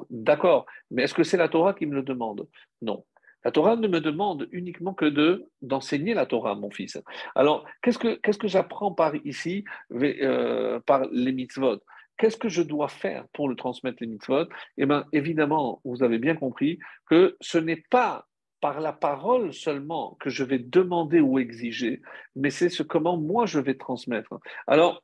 [0.10, 2.48] d'accord, mais est-ce que c'est la Torah qui me le demande?
[2.82, 3.06] Non.
[3.46, 6.98] La Torah ne me demande uniquement que de d'enseigner la Torah à mon fils.
[7.36, 11.80] Alors, qu'est-ce que, qu'est-ce que j'apprends par ici, euh, par les mitzvot?
[12.18, 14.48] Qu'est-ce que je dois faire pour le transmettre les mitzvot?
[14.78, 18.28] Eh bien, évidemment, vous avez bien compris que ce n'est pas
[18.60, 22.02] par la parole seulement que je vais demander ou exiger,
[22.36, 24.40] mais c'est ce comment moi je vais transmettre.
[24.66, 25.04] Alors,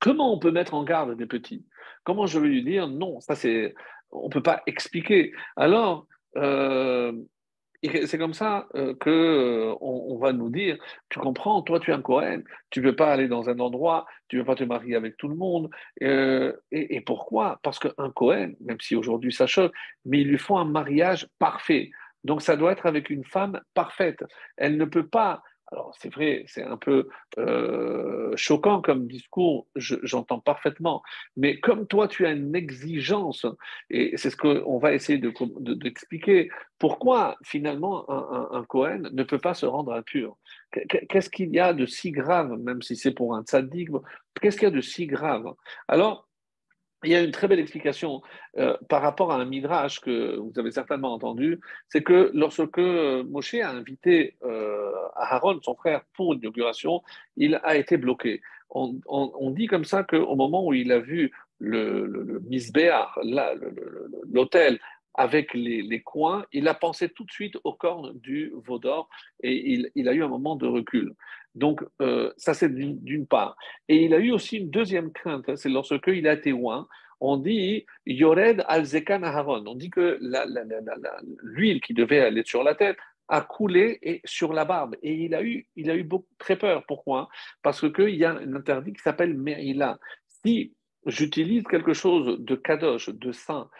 [0.00, 1.64] comment on peut mettre en garde des petits?
[2.04, 3.74] Comment je vais lui dire non Ça, c'est
[4.10, 5.32] on peut pas expliquer.
[5.56, 6.06] Alors,
[6.36, 7.12] euh,
[8.06, 10.78] c'est comme ça qu'on que on, va nous dire,
[11.10, 14.06] tu comprends, toi tu es un Cohen, tu ne veux pas aller dans un endroit,
[14.28, 15.68] tu ne veux pas te marier avec tout le monde.
[16.00, 17.58] et, et, pourquoi?
[17.62, 19.72] Parce qu'un Cohen, même si aujourd'hui ça choque,
[20.06, 21.90] mais il lui faut un mariage parfait.
[22.24, 24.24] Donc ça doit être avec une femme parfaite.
[24.56, 27.08] Elle ne peut pas alors c'est vrai, c'est un peu
[27.38, 31.02] euh, choquant comme discours, j'entends parfaitement,
[31.36, 33.46] mais comme toi tu as une exigence,
[33.90, 39.54] et c'est ce qu'on va essayer d'expliquer, pourquoi finalement un, un, Cohen ne peut pas
[39.54, 40.36] se rendre impur?
[41.08, 43.88] Qu'est-ce qu'il y a de si grave, même si c'est pour un tzaddik,
[44.40, 45.54] qu'est-ce qu'il y a de si grave?
[45.88, 46.28] Alors,
[47.04, 48.22] il y a une très belle explication
[48.58, 53.54] euh, par rapport à un midrash que vous avez certainement entendu, c'est que lorsque Moshe
[53.54, 57.02] a invité euh, Aaron, son frère, pour l'inauguration,
[57.36, 58.40] il a été bloqué.
[58.70, 62.42] On, dit comme ça qu'au moment où il a vu le, le,
[64.32, 64.80] l'hôtel
[65.14, 69.08] avec les, coins, il a pensé tout de suite aux cornes du veau d'or
[69.42, 71.14] et il, a eu un moment de recul.
[71.54, 73.56] Donc, euh, ça, c'est d'une part.
[73.88, 76.88] Et il a eu aussi une deuxième crainte, hein, c'est lorsque il a été loin,
[77.20, 78.84] on dit Yored al
[79.24, 79.64] Aharon.
[79.66, 80.18] On dit que
[81.42, 82.96] l'huile qui devait aller sur la tête
[83.28, 84.96] a coulé et sur la barbe.
[85.02, 86.84] Et il a eu, il a eu beaucoup, très peur.
[86.86, 87.28] Pourquoi?
[87.62, 89.98] Parce qu'il y a un interdit qui s'appelle Me'ila.
[90.44, 90.74] Si
[91.06, 93.70] j'utilise quelque chose de kadosh, de saint,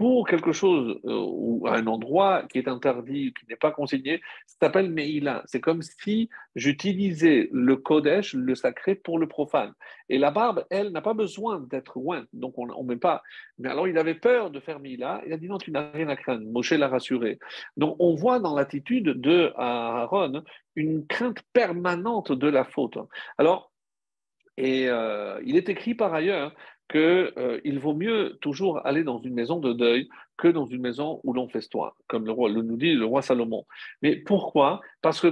[0.00, 4.56] pour quelque chose euh, ou un endroit qui est interdit, qui n'est pas consigné, ça
[4.62, 5.42] s'appelle Meïla.
[5.44, 9.74] C'est comme si j'utilisais le Kodesh, le sacré, pour le profane.
[10.08, 13.22] Et la barbe, elle, n'a pas besoin d'être loin, donc on ne met pas.
[13.58, 16.08] Mais alors il avait peur de faire Meïla, il a dit non, tu n'as rien
[16.08, 16.50] à craindre.
[16.50, 17.38] Moshe l'a rassuré.
[17.76, 20.44] Donc on voit dans l'attitude de Aaron
[20.76, 22.96] une crainte permanente de la faute.
[23.36, 23.70] Alors,
[24.56, 26.54] et euh, il est écrit par ailleurs
[26.90, 26.98] qu'il
[27.38, 31.32] euh, vaut mieux toujours aller dans une maison de deuil que dans une maison où
[31.32, 33.64] l'on festoie, comme le, roi, le nous dit le roi Salomon.
[34.02, 34.80] Mais pourquoi?
[35.02, 35.28] Parce que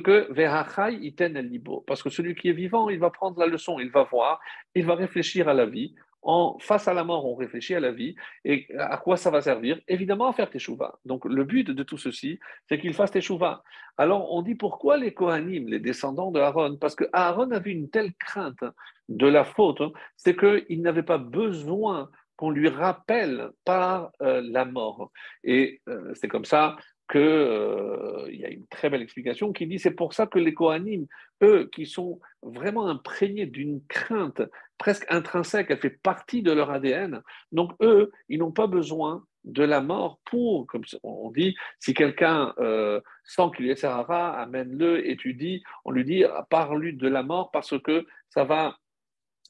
[1.48, 1.82] libo.
[1.86, 4.40] Parce que celui qui est vivant, il va prendre la leçon, il va voir,
[4.74, 5.94] il va réfléchir à la vie.
[6.22, 9.40] En, face à la mort, on réfléchit à la vie et à quoi ça va
[9.40, 10.98] servir Évidemment, à faire teshuva.
[11.04, 13.62] Donc, le but de tout ceci, c'est qu'il fasse teshuva.
[13.96, 18.14] Alors, on dit pourquoi les Kohanim, les descendants de Parce que Aaron avait une telle
[18.14, 18.64] crainte
[19.08, 24.64] de la faute, hein, c'est qu'il n'avait pas besoin qu'on lui rappelle par euh, la
[24.64, 25.10] mort.
[25.42, 26.76] Et euh, c'est comme ça
[27.10, 30.54] qu'il euh, y a une très belle explication qui dit c'est pour ça que les
[30.54, 31.06] Kohanim,
[31.42, 34.42] eux, qui sont vraiment imprégnés d'une crainte
[34.76, 39.64] presque intrinsèque, elle fait partie de leur ADN, donc eux, ils n'ont pas besoin de
[39.64, 45.62] la mort pour, comme on dit, si quelqu'un euh, sent qu'il est Sahara, amène-le, étudie,
[45.84, 48.76] on lui dit, parle-lui de la mort parce que ça va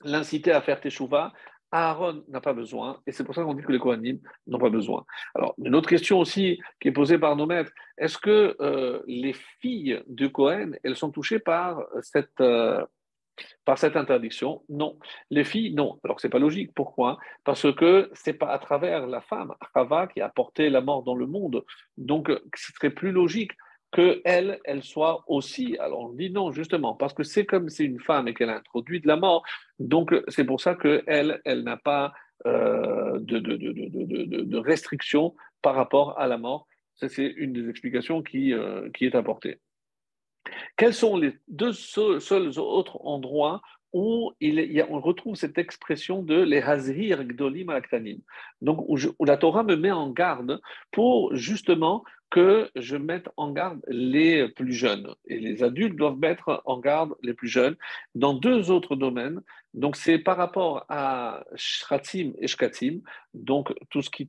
[0.05, 1.33] l'inciter à faire teshuva.
[1.71, 4.71] Aaron n'a pas besoin, et c'est pour ça qu'on dit que les Kohanim n'ont pas
[4.71, 5.05] besoin.
[5.35, 9.35] Alors, une autre question aussi qui est posée par nos maîtres, est-ce que euh, les
[9.61, 12.85] filles de Cohen, elles sont touchées par cette, euh,
[13.67, 14.63] interdiction?
[14.69, 14.99] Non.
[15.31, 16.01] Les filles, non.
[16.05, 16.73] Alors, c'est pas logique.
[16.75, 17.19] Pourquoi?
[17.45, 21.15] Parce que c'est pas à travers la femme, Chava, qui a porté la mort dans
[21.15, 21.65] le monde.
[21.99, 23.53] Donc, ce serait plus logique
[23.93, 25.77] qu'elle, elle soit aussi.
[25.79, 28.57] Alors on dit non, justement, parce que c'est comme c'est une femme et qu'elle a
[28.57, 29.43] introduit de la mort,
[29.79, 32.13] donc c'est pour ça qu'elle, elle, n'a pas
[32.47, 36.67] euh, de, de, de, de, restriction par rapport à la mort.
[36.95, 39.61] C'est une des explications qui, euh, qui est apportée.
[40.77, 43.61] Quels sont les deux seuls autres endroits
[43.93, 48.21] où il on retrouve cette expression de les hazir gdolim aktanim.
[48.61, 50.61] Donc, où, la Torah me met en garde
[50.93, 55.15] pour justement que je mette en garde les plus jeunes.
[55.27, 57.77] Et les adultes doivent mettre en garde les plus jeunes
[58.15, 59.41] dans deux autres domaines.
[59.75, 63.01] Donc, c'est par rapport à shratim et shkatim,
[63.35, 64.29] donc tout ce qui,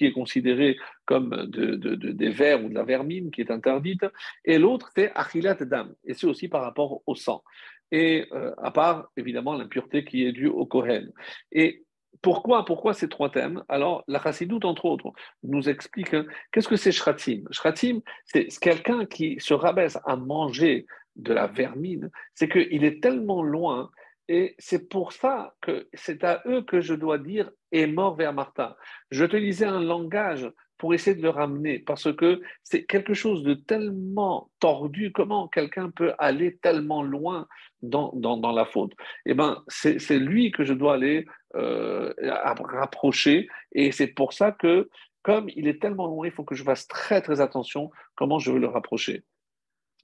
[0.00, 4.04] est considéré comme de, des vers ou de la vermine qui est interdite.
[4.44, 5.94] Et l'autre, c'est achilat dam.
[6.04, 7.42] Et c'est aussi par rapport au sang.
[7.90, 11.10] Et euh, à part, évidemment, l'impureté qui est due au Kohen.
[11.52, 11.84] Et
[12.22, 13.62] pourquoi, pourquoi ces trois thèmes?
[13.68, 17.44] Alors, la chassidoute, entre autres, nous explique hein, qu'est-ce que c'est shratim?
[17.50, 23.42] Shratim, c'est quelqu'un qui se rabaisse à manger de la vermine, c'est qu'il est tellement
[23.42, 23.90] loin,
[24.28, 28.32] et c'est pour ça que c'est à eux que je dois dire est mort vers
[28.32, 28.76] Martha.
[29.10, 33.42] Je te lisais un langage pour essayer de le ramener, parce que c'est quelque chose
[33.42, 37.46] de tellement tordu, comment quelqu'un peut aller tellement loin
[37.82, 38.92] dans, dans, la faute?
[39.26, 44.88] Eh bien, c'est lui que je dois aller euh, rapprocher, et c'est pour ça que,
[45.22, 48.52] comme il est tellement loin, il faut que je fasse très très attention comment je
[48.52, 49.24] veux le rapprocher.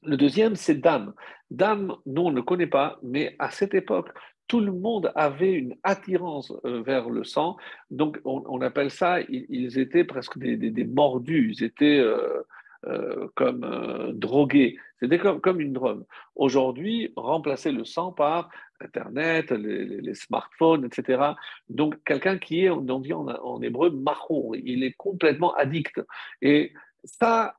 [0.03, 1.15] Le deuxième, c'est Dame.
[1.51, 4.11] Dame, nous, on ne le connaît pas, mais à cette époque,
[4.47, 7.57] tout le monde avait une attirance euh, vers le sang.
[7.91, 11.53] Donc, on, appelle ça, ils, étaient presque des, mordus.
[11.53, 12.43] Ils étaient, euh,
[12.87, 14.79] euh, comme drogué.
[15.01, 16.05] C'était comme, comme une drogue.
[16.35, 21.33] Aujourd'hui, remplacer le sang par Internet, les, smartphones, etc.
[21.69, 26.03] Donc, quelqu'un qui est, on dit en, en hébreu, marron, il est complètement addict.
[26.43, 26.73] Et
[27.05, 27.57] ça,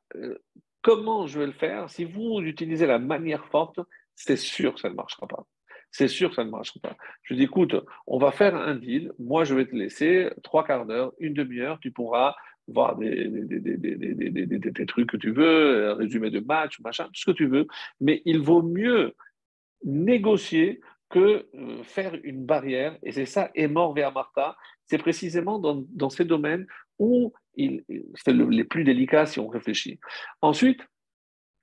[0.81, 1.89] comment je vais le faire?
[1.89, 3.79] Si vous utilisez la manière forte,
[4.15, 5.45] c'est sûr que ça ne marchera pas
[5.97, 6.97] c'est sûr que ça ne marchera pas.
[7.23, 7.73] Je dis, écoute,
[8.05, 11.79] on va faire un deal, moi je vais te laisser trois quarts d'heure, une demi-heure,
[11.79, 12.35] tu pourras
[12.67, 17.31] voir des, des, trucs que tu veux, un résumé de match, machin, tout ce que
[17.31, 17.67] tu veux,
[18.01, 19.13] mais il vaut mieux
[19.85, 25.59] négocier que euh, faire une barrière, et c'est ça, est mort vers Martha, c'est précisément
[25.59, 26.67] dans, dans, ces domaines
[26.99, 29.99] où c'est les plus délicats si on réfléchit.
[30.41, 30.81] Ensuite,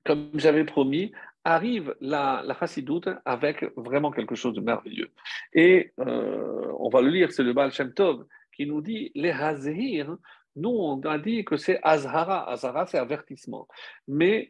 [0.05, 1.13] comme j'avais promis,
[1.45, 5.11] arrive la, la chassidoute avec vraiment quelque chose de merveilleux.
[5.53, 9.31] Et euh, on va le lire, c'est le Baal Shem Tov qui nous dit les
[9.31, 10.17] hazir.
[10.57, 12.51] Nous, on a dit que c'est azhara.
[12.51, 13.67] Azhara, c'est avertissement.
[14.07, 14.49] Mais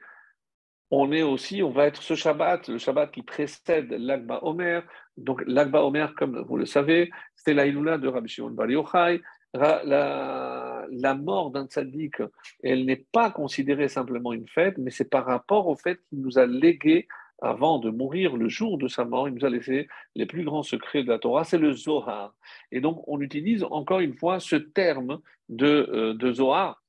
[0.90, 4.82] on est aussi, on va être ce Shabbat, le Shabbat qui précède l'Agba Omer.
[5.16, 9.22] Donc, l'Agba Omer, comme vous le savez, c'est la de Rabbi Shimon Bar Yochai
[9.54, 12.16] la, mort d'un tzaddik,
[12.62, 16.38] elle n'est pas considérée simplement une fête, mais c'est par rapport au fait qu'il nous
[16.38, 17.06] a légué,
[17.40, 20.62] avant de mourir, le jour de sa mort, il nous a laissé les plus grands
[20.62, 22.34] secrets de la Torah, c'est le Zohar.
[22.70, 26.80] Et donc, on utilise encore une fois ce terme de, euh, de Zohar,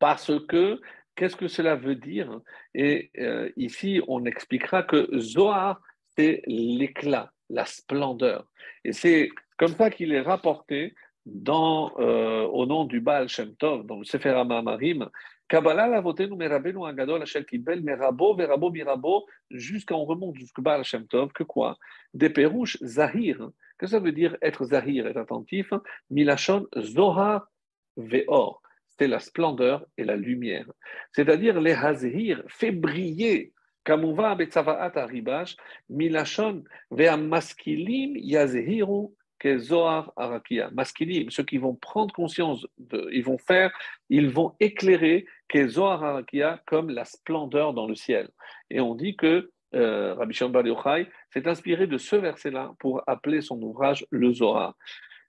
[0.00, 0.80] parce que
[1.14, 2.40] qu'est-ce que cela veut dire?
[2.74, 5.80] Et euh, ici, on expliquera que Zohar,
[6.16, 8.46] c'est l'éclat, la splendeur.
[8.84, 10.94] Et c'est comme ça qu'il est rapporté
[11.26, 15.08] dans, euh, au nom du Baal Shem Tov, dans le Sefer HaMa'amarim,
[15.48, 21.06] Kabbalah lavotenu merabenu agadol asher kibel merabo verabo mirabo, jusqu'à on remonte jusqu'au Baal Shem
[21.06, 21.76] Tov, que quoi?
[22.14, 23.50] Des pérouches zahir.
[23.78, 25.72] Que ça veut dire être zahir, être attentif?
[26.10, 27.48] Milachon zohar
[27.96, 28.62] veor.
[28.98, 30.70] C'est la splendeur et la lumière.
[31.12, 33.52] C'est-à-dire les hazir fait briller
[33.84, 35.56] Kamuva betzavaat aribash,
[35.90, 39.21] milachon ve'amaskilim yazhiru que
[39.58, 43.72] Zohar Arakia, masculine, ceux qui vont prendre conscience, de, ils vont faire,
[44.08, 45.26] ils vont éclairer
[45.68, 48.28] Zohar Arakia comme la splendeur dans le ciel.
[48.70, 53.40] Et on dit que euh, Rabbi Shimon Yochai s'est inspiré de ce verset-là pour appeler
[53.40, 54.74] son ouvrage le Zohar.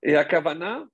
[0.01, 0.85] Et à Kavana,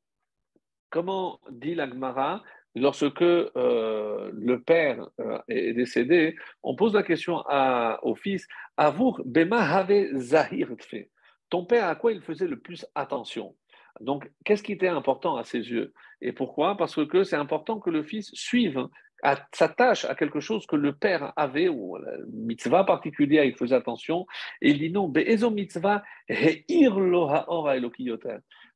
[0.89, 2.43] comment dit l'Agmara
[2.75, 9.21] Lorsque euh, le père euh, est décédé, on pose la question à, au fils Avour
[9.25, 11.09] bema have zahir fait
[11.49, 13.55] ton père, à quoi il faisait le plus attention?
[14.01, 15.93] Donc, qu'est-ce qui était important à ses yeux?
[16.21, 16.77] Et pourquoi?
[16.77, 18.87] Parce que c'est important que le fils suive,
[19.53, 24.25] s'attache à quelque chose que le père avait, ou la mitzvah particulière, il faisait attention.
[24.61, 26.03] Et il dit non, be'ezo mitzvah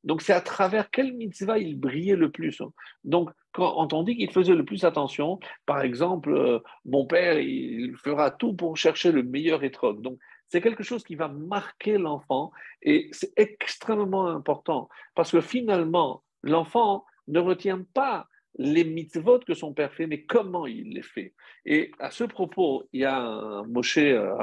[0.03, 2.61] donc c'est à travers quelle mitzvah il brillait le plus.
[3.05, 7.95] Donc quand on dit qu'il faisait le plus attention, par exemple, euh, mon père, il
[7.95, 10.01] fera tout pour chercher le meilleur étrog.
[10.01, 10.17] Donc
[10.53, 12.51] c'est quelque chose qui va marquer l'enfant
[12.83, 18.27] et c'est extrêmement important parce que finalement, l'enfant ne retient pas
[18.59, 21.33] les mitzvot que son père fait, mais comment il les fait.
[21.65, 23.97] Et à ce propos, il y a Moshe,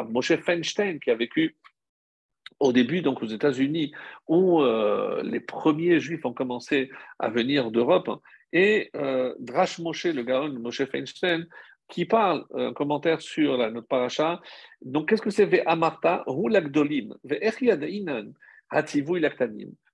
[0.08, 1.56] Moshe Feinstein qui a vécu
[2.58, 3.92] au début, donc aux États-Unis,
[4.26, 8.10] où euh, les premiers juifs ont commencé à venir d'Europe.
[8.52, 11.46] Et euh, Drash Moshe, le Gaon Moshe Feinstein,
[11.90, 14.40] qui parle, un commentaire sur notre paracha.
[14.82, 17.14] Donc, qu'est-ce que c'est Ve'amarta Hulakdolim
[18.70, 19.20] Hativu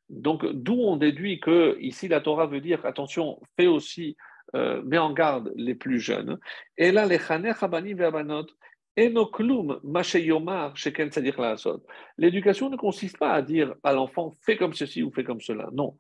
[0.09, 4.17] Donc, d'où on déduit que ici la Torah veut dire attention, fais aussi,
[4.55, 6.39] euh, mets en garde les plus jeunes.
[6.79, 8.47] Et là, les Ve'abanot,
[12.19, 15.69] L'éducation ne consiste pas à dire à l'enfant fais comme ceci ou fais comme cela.
[15.75, 15.99] Non.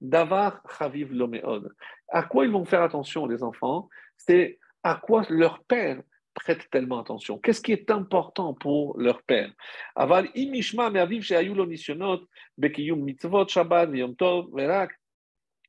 [0.00, 1.72] Davar Chaviv Lomeod.
[2.08, 3.88] À quoi ils vont faire attention, les enfants?
[4.16, 6.02] C'est à quoi leur père
[6.34, 7.38] prête tellement attention?
[7.38, 9.52] Qu'est-ce qui est important pour leur père?
[9.94, 12.22] Aval imishma me'aviv she'ayu lo nisyonot
[12.56, 14.92] bekiyum mitzvot shabbat v'yom tov verak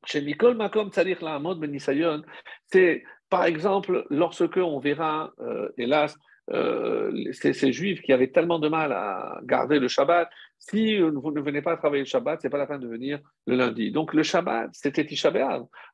[0.06, 2.24] she'mikol makom tzarich la'amod benisayon.
[2.66, 6.16] C'est par exemple lorsque on verra, euh, hélas,
[6.50, 11.42] euh, ces, juifs qui avaient tellement de mal à garder le Shabbat, si vous ne
[11.42, 13.92] venez pas travailler le Shabbat, c'est pas la peine de venir le lundi.
[13.92, 15.32] Donc le Shabbat, c'était Tisha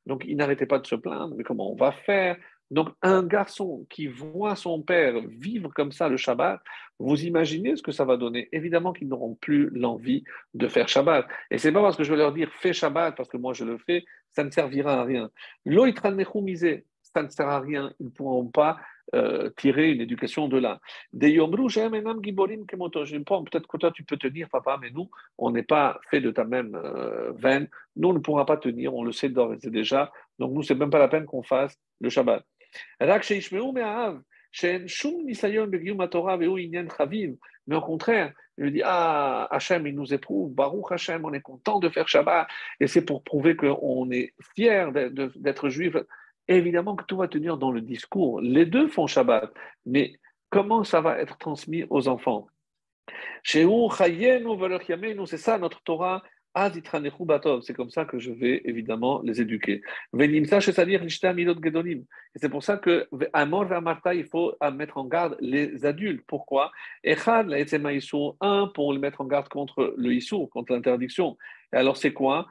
[0.05, 2.37] Donc ils n'arrêtaient pas de se plaindre, mais comment on va faire?
[2.69, 6.61] Donc un garçon qui voit son père vivre comme ça le Shabbat,
[6.99, 8.49] vous imaginez ce que ça va donner?
[8.51, 10.23] Évidemment qu'ils n'auront plus l'envie
[10.53, 11.27] de faire Shabbat.
[11.51, 13.63] Et c'est pas parce que je vais leur dire fais Shabbat parce que moi je
[13.63, 15.29] le fais, ça ne servira à rien.
[15.65, 16.17] L'oitran
[17.13, 17.93] ça ne sert à rien.
[17.99, 18.77] Ils ne pourront pas
[19.15, 20.79] euh, tirer une éducation de là.
[21.13, 21.37] Peut-être
[23.67, 26.75] que toi, tu peux tenir, papa, mais nous, on n'est pas fait de ta même
[26.75, 27.69] euh, veine.
[27.95, 29.31] Nous, on ne pourra pas tenir, on le sait
[29.63, 30.11] déjà.
[30.39, 32.43] Donc, nous, c'est même pas la peine qu'on fasse le Shabbat.
[37.67, 41.41] Mais au contraire, il me dit Ah, Hachem, il nous éprouve, Baruch Hachem, on est
[41.41, 42.47] content de faire Shabbat,
[42.79, 45.95] et c'est pour prouver qu'on est fier d'être juif.
[46.47, 48.41] Évidemment que tout va tenir dans le discours.
[48.41, 49.51] Les deux font Shabbat,
[49.85, 50.13] mais
[50.49, 52.47] comment ça va être transmis aux enfants?
[53.43, 53.65] C'est
[55.37, 56.23] ça notre Torah,
[57.61, 59.81] c'est comme ça que je vais évidemment les éduquer.
[60.13, 60.29] Et
[62.35, 66.23] c'est pour ça que il faut mettre en garde les adultes.
[66.25, 66.71] Pourquoi?
[68.41, 71.37] Un, pour les mettre en garde contre le Issour, contre l'interdiction.
[71.73, 72.47] Et alors c'est quoi?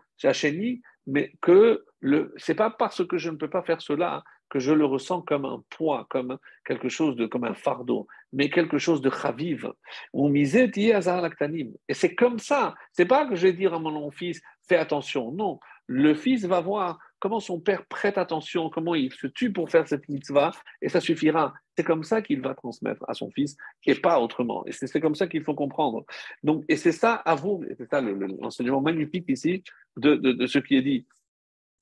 [1.07, 4.73] Mais que le, c'est pas parce que je ne peux pas faire cela que je
[4.73, 9.01] le ressens comme un poids, comme quelque chose de, comme un fardeau, mais quelque chose
[9.01, 9.73] de chaviv.
[10.15, 12.75] Et c'est comme ça.
[12.93, 15.33] C'est pas que je vais dire à mon fils, fais attention.
[15.33, 15.59] Non.
[15.89, 19.89] Le fils va voir comment son père prête attention, comment il se tue pour faire
[19.89, 20.53] cette mitzvah,
[20.83, 21.55] et ça suffira.
[21.77, 24.65] C'est comme ça qu'il va transmettre à son fils, et pas autrement.
[24.67, 26.05] Et c'est comme ça qu'il faut comprendre.
[26.43, 29.63] Donc, et c'est ça, à vous, c'est ça l'enseignement magnifique ici
[29.97, 31.07] de, de, ce qui est dit.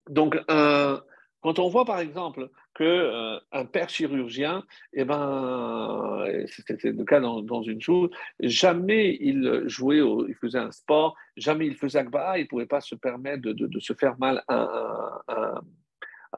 [0.09, 1.01] Donc, un
[1.45, 4.65] quand on voit par exemple qu'un euh, père chirurgien,
[4.95, 8.09] eh ben, c'était le cas dans, une chose,
[8.41, 12.81] jamais il jouait, il faisait un sport, jamais il faisait Akba, il ne pouvait pas
[12.81, 14.43] se permettre de, se faire mal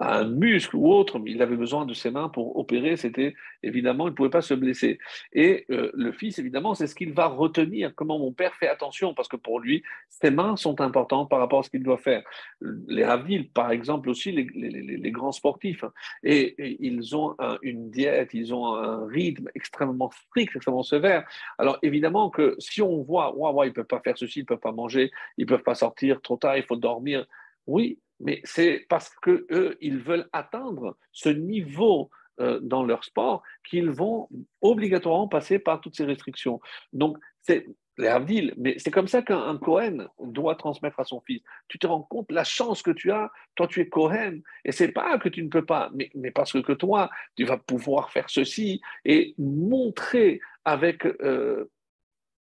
[0.00, 4.06] un muscle ou autre, mais il avait besoin de ses mains pour opérer, c'était évidemment,
[4.06, 4.98] il ne pouvait pas se blesser.
[5.32, 9.14] Et euh, le fils, évidemment, c'est ce qu'il va retenir, comment mon père fait attention,
[9.14, 12.22] parce que pour lui, ses mains sont importantes par rapport à ce qu'il doit faire.
[12.60, 15.92] Les Havdil, par exemple, aussi, les, grands sportifs, hein.
[16.22, 21.26] et, ils ont une diète, ils ont un rythme extrêmement strict, extrêmement sévère.
[21.58, 24.46] Alors évidemment que si on voit, waouh, ils ne peuvent pas faire ceci, ils ne
[24.46, 27.26] peuvent pas manger, ils ne peuvent pas sortir trop tard, il faut dormir,
[27.66, 32.10] oui, mais c'est parce qu'eux, ils veulent atteindre ce niveau
[32.40, 34.28] euh, dans leur sport qu'ils vont
[34.60, 36.60] obligatoirement passer par toutes ces restrictions.
[36.92, 37.66] Donc, c'est
[37.98, 41.42] les Avdil, mais c'est comme ça qu'un Cohen doit transmettre à son fils.
[41.68, 44.92] Tu te rends compte la chance que tu as, toi tu es Cohen, et c'est
[44.92, 48.82] pas que tu ne peux pas, mais, parce que toi, tu vas pouvoir faire ceci
[49.04, 51.70] et montrer avec euh,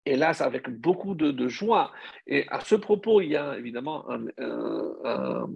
[0.05, 1.91] hélas avec beaucoup de, joie.
[2.27, 5.49] Et à ce propos, il y a évidemment un, un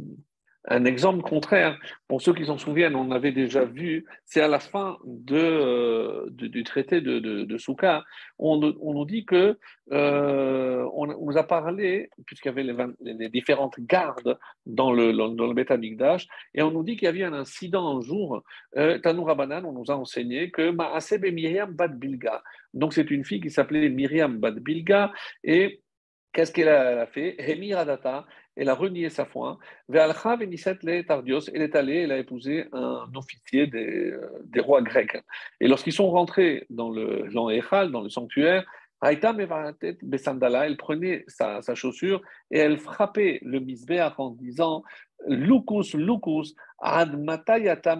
[0.85, 4.97] exemple contraire, pour ceux qui s'en souviennent, on avait déjà vu, c'est à la fin
[5.31, 8.03] euh, du traité de, Souka,
[8.37, 9.57] on, on, nous dit que,
[9.91, 15.57] euh, on, nous a parlé, puisqu'il y avait les, différentes gardes dans le, dans le
[16.53, 18.43] et on nous dit qu'il y avait un incident un jour,
[18.75, 22.43] euh, Tanoura Banan, on nous a enseigné que Maasebe Myriam Bad Bilga,
[22.73, 25.11] donc c'est une fille qui s'appelait Myriam Bad Bilga,
[25.43, 25.81] et
[26.37, 27.35] Qu'est-ce qu'elle a fait?
[28.57, 29.59] Elle a renié sa foi.
[29.93, 30.01] Elle
[31.61, 34.13] est allée, elle a épousé un officier des,
[34.45, 35.17] des rois grecs.
[35.61, 37.29] Et lorsqu'ils sont rentrés dans le
[37.91, 38.65] dans le sanctuaire,
[39.03, 44.83] elle prenait sa, sa, chaussure et elle frappait le misbéach en disant
[45.27, 47.97] Lukus, Lukus, ad matayata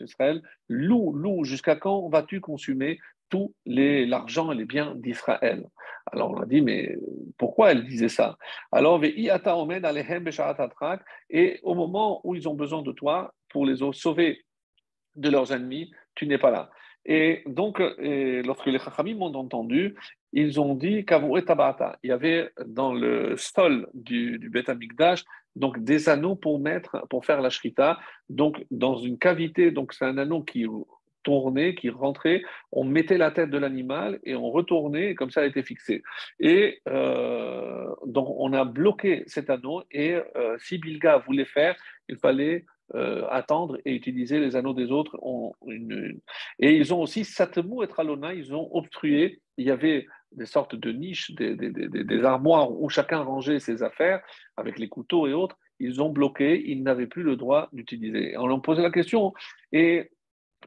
[0.00, 2.98] Israël, lou, lou, jusqu'à quand vas-tu consumer
[3.32, 5.66] tout l'argent et les biens d'Israël.
[6.12, 6.94] Alors on a dit, mais
[7.38, 8.36] pourquoi elle disait ça?
[8.70, 9.02] Alors,
[11.30, 14.44] et au moment où ils ont besoin de toi pour les sauver
[15.16, 16.70] de leurs ennemis, tu n'es pas là.
[17.06, 19.96] Et donc, lorsque les Chachamim ont entendu,
[20.34, 24.70] ils ont dit Il y avait dans le sol du, du Beth
[25.56, 29.70] donc des anneaux pour mettre, pour faire la shrita, donc dans une cavité.
[29.70, 30.66] Donc c'est un anneau qui
[31.22, 35.42] tournait, qui rentrait, on mettait la tête de l'animal et on retournait, et comme ça,
[35.42, 36.02] elle était fixée.
[36.40, 41.76] Et euh, donc, on a bloqué cet anneau, et euh, si Bilga voulait faire,
[42.08, 42.64] il fallait
[42.94, 45.18] euh, attendre et utiliser les anneaux des autres.
[46.58, 50.74] Et ils ont aussi, Satmou et Tralona, ils ont obstrué, il y avait des sortes
[50.74, 54.20] de niches, des, des, des, des armoires où chacun rangeait ses affaires,
[54.56, 58.36] avec les couteaux et autres, ils ont bloqué, ils n'avaient plus le droit d'utiliser.
[58.36, 59.32] On leur posait la question,
[59.72, 60.10] et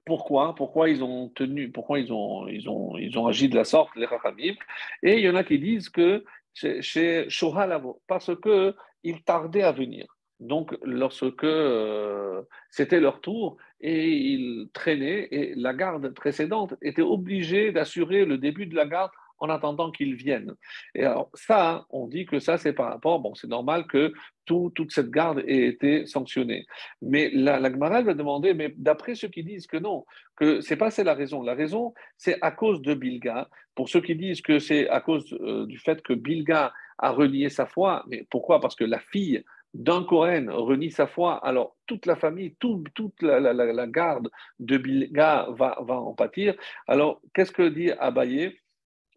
[0.06, 3.64] pourquoi Pourquoi ils ont tenu Pourquoi ils ont, ils ont, ils ont agi de la
[3.64, 4.56] sorte, les Rachamim
[5.04, 6.24] Et il y en a qui disent que
[6.54, 10.06] chez Shohalavo, parce qu'ils tardaient à venir.
[10.40, 17.72] Donc, lorsque euh, c'était leur tour, et ils traînaient, et la garde précédente était obligée
[17.72, 20.54] d'assurer le début de la garde en attendant qu'ils viennent.
[20.94, 24.14] Et alors ça, on dit que ça, c'est par rapport, bon, c'est normal que
[24.46, 26.66] toute cette garde ait été sanctionnée.
[27.02, 30.06] Mais la, la va demander, mais d'après ceux qui disent que non,
[30.36, 31.42] que c'est pas c'est la raison.
[31.42, 33.50] La raison, c'est à cause de Bilga.
[33.74, 37.50] Pour ceux qui disent que c'est à cause euh, du fait que Bilga a renié
[37.50, 38.60] sa foi, mais pourquoi?
[38.60, 39.44] Parce que la fille
[39.76, 44.30] d'un Cohen renie sa foi, alors toute la famille, toute la, garde
[44.60, 46.56] de Bilga va, va en pâtir.
[46.88, 48.58] Alors, qu'est-ce que dit Abaye?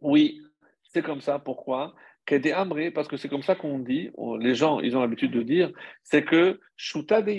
[0.01, 0.41] Oui,
[0.83, 1.39] c'est comme ça.
[1.39, 1.95] Pourquoi?
[2.95, 5.73] Parce que c'est comme ça qu'on dit, les gens, ils ont l'habitude de dire,
[6.03, 7.33] c'est que Shuta de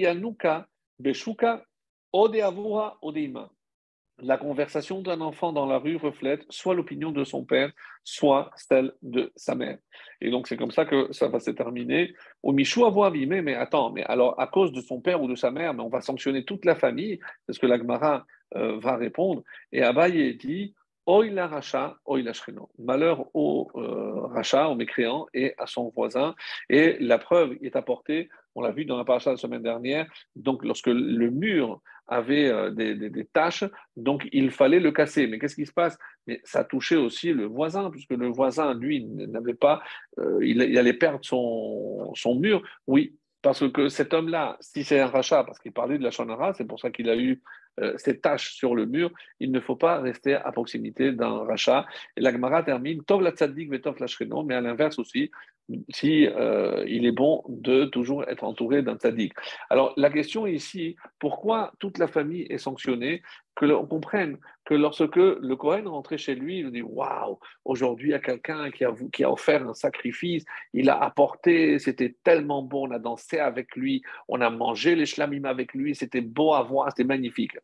[4.21, 7.71] la conversation d'un enfant dans la rue reflète soit l'opinion de son père,
[8.03, 9.77] soit celle de sa mère.
[10.21, 12.13] Et donc c'est comme ça que ça va se terminer.
[12.43, 15.73] Au Michou mais attends, mais alors à cause de son père ou de sa mère,
[15.73, 19.43] mais on va sanctionner toute la famille, c'est ce que l'Agmara euh, va répondre.
[19.71, 20.73] Et Abaye dit
[21.09, 22.69] Oila Racha, Oila Shreno.
[22.77, 26.35] Malheur au euh, Racha, au mécréant et à son voisin.
[26.69, 30.05] Et la preuve est apportée, on l'a vu dans la paracha la semaine dernière,
[30.35, 33.63] donc lorsque le mur avait euh, des, des, taches,
[33.97, 35.25] donc il fallait le casser.
[35.25, 35.97] Mais qu'est-ce qui se passe?
[36.27, 39.81] Mais ça touchait aussi le voisin, puisque le voisin, lui, n'avait pas,
[40.19, 42.61] euh, il, allait perdre son, mur.
[42.85, 46.53] Oui, parce que cet homme-là, si c'est un rachat, parce qu'il parlait de la chanara,
[46.53, 47.41] c'est pour ça qu'il a eu
[47.97, 51.85] ces taches sur le mur, il ne faut pas rester à proximité d'un rachat.
[52.17, 54.07] Et la Gemara termine, Tov la tzaddik vetov la
[54.43, 55.31] mais à l'inverse aussi,
[55.89, 59.33] si euh, il est bon de toujours être entouré d'un tzaddik.
[59.69, 63.21] Alors la question ici, pourquoi toute la famille est sanctionnée?
[63.55, 68.11] Que l'on comprenne que lorsque le Cohen rentrait chez lui, il dit waouh, aujourd'hui il
[68.11, 72.63] y a quelqu'un qui a, qui a offert un sacrifice, il a apporté, c'était tellement
[72.63, 76.53] bon, on a dansé avec lui, on a mangé les shlamim avec lui, c'était beau
[76.53, 77.57] à voir, c'était magnifique.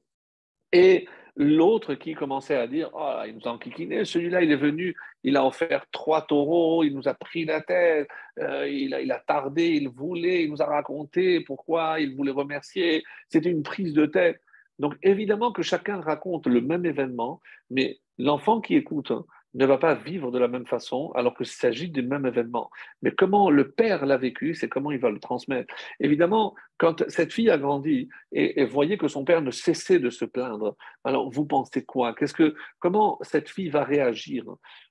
[0.75, 1.07] Et
[1.37, 5.37] l'autre qui commençait à dire Oh, il nous a enquiquiné, celui-là, il est venu, il
[5.37, 8.09] a offert trois taureaux, il nous a pris la tête,
[8.39, 12.33] euh, il, a, il, a, tardé, il voulait, il nous a raconté pourquoi il voulait
[12.33, 13.05] remercier.
[13.29, 14.41] C'était une prise de tête.
[14.77, 19.25] Donc évidemment que chacun raconte le même événement, mais l'enfant qui écoute, hein,
[19.55, 22.69] ne va pas vivre de la même façon alors qu'il s'agit du même événement.
[23.01, 25.73] Mais comment le père l'a vécu, c'est comment il va le transmettre.
[25.99, 30.25] Évidemment, quand cette fille a grandi et, voyait que son père ne cessait de se
[30.25, 30.75] plaindre,
[31.05, 32.13] alors vous pensez quoi?
[32.13, 34.43] Qu'est-ce que, Comment cette fille va réagir?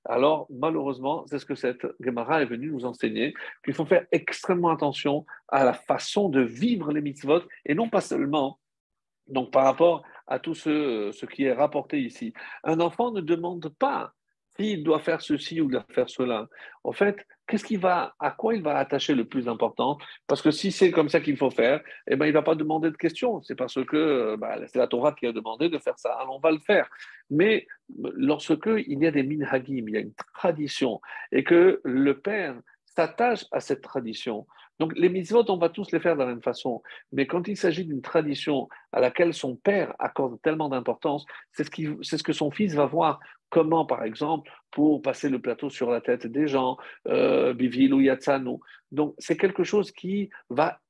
[0.07, 3.35] Alors, malheureusement, c'est ce que cette Gemara est venue nous enseigner,
[3.65, 8.01] qu'il faut faire extrêmement attention à la façon de vivre les mitzvot et non pas
[8.01, 8.59] seulement
[9.27, 13.71] donc, par rapport à tout ce, ce, qui est rapporté ici, un enfant ne demande
[13.79, 14.13] pas
[14.57, 16.49] s'il doit faire ceci ou doit faire cela,
[16.85, 19.99] en fait, qu'est-ce qu'il va, à quoi il va attacher le plus important?
[20.27, 22.55] Parce que si c'est comme ça qu'il faut faire, eh ben, il ne va pas
[22.55, 23.43] demander de questions.
[23.43, 26.13] C'est parce que bah, c'est la Torah qui a demandé de faire ça.
[26.15, 26.89] Alors on va le faire.
[27.31, 27.67] Mais
[27.99, 31.01] lorsque il y a des minhagim, il y a une tradition,
[31.33, 34.47] et que le père s'attache à cette tradition,
[34.81, 36.83] donc les mitzvot, on va tous les faire de la même façon.
[37.13, 42.23] Mais quand il s'agit d'une tradition à laquelle son père accorde tellement d'importance, c'est ce,
[42.23, 43.21] que son fils va voir.
[43.51, 48.01] Comment, par exemple, pour passer le plateau sur la tête des gens, euh, bivil ou
[48.01, 48.57] yatsanu.
[48.91, 50.81] Donc c'est quelque chose qui va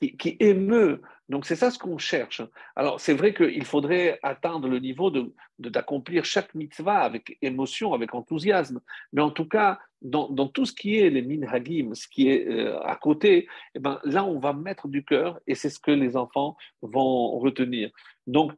[0.00, 1.00] qui, émeut.
[1.28, 2.42] Donc c'est ça ce qu'on cherche.
[2.76, 5.10] Alors c'est vrai qu'il faudrait atteindre le niveau
[5.58, 8.80] d'accomplir chaque mitzvah avec émotion, avec enthousiasme.
[9.12, 12.78] Mais en tout cas, dans, tout ce qui est les minhagim, ce qui est euh,
[12.82, 16.16] à côté, eh ben, là on va mettre du cœur et c'est ce que les
[16.16, 17.90] enfants vont retenir.
[18.26, 18.52] Donc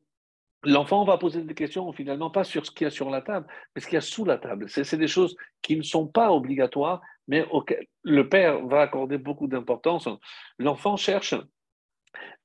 [0.65, 3.47] l'enfant va poser des questions finalement pas sur ce qu'il y a sur la table,
[3.75, 4.69] mais ce qu'il y a sous la table.
[4.69, 9.47] C'est des choses qui ne sont pas obligatoires, mais auxquelles le père va accorder beaucoup
[9.47, 10.09] d'importance.
[10.59, 11.35] L'enfant cherche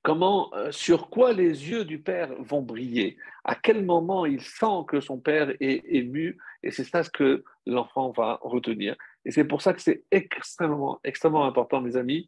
[0.03, 4.85] comment, euh, sur quoi les yeux du père vont briller, à quel moment il sent
[4.87, 8.95] que son père est ému, et c'est ça ce que l'enfant va retenir.
[9.25, 12.27] Et c'est pour ça que c'est extrêmement, extrêmement important, mes amis,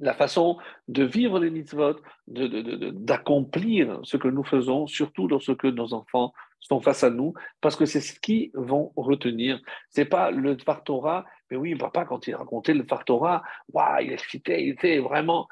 [0.00, 1.96] la façon de vivre les mitzvot,
[2.26, 7.84] d'accomplir ce que nous faisons, surtout lorsque nos enfants sont face à nous, parce que
[7.84, 9.60] c'est ce qu'ils vont retenir.
[9.90, 13.42] C'est pas le Dvar mais oui, papa, quand il racontait le Dvar
[14.02, 15.48] il excitait, il était vraiment.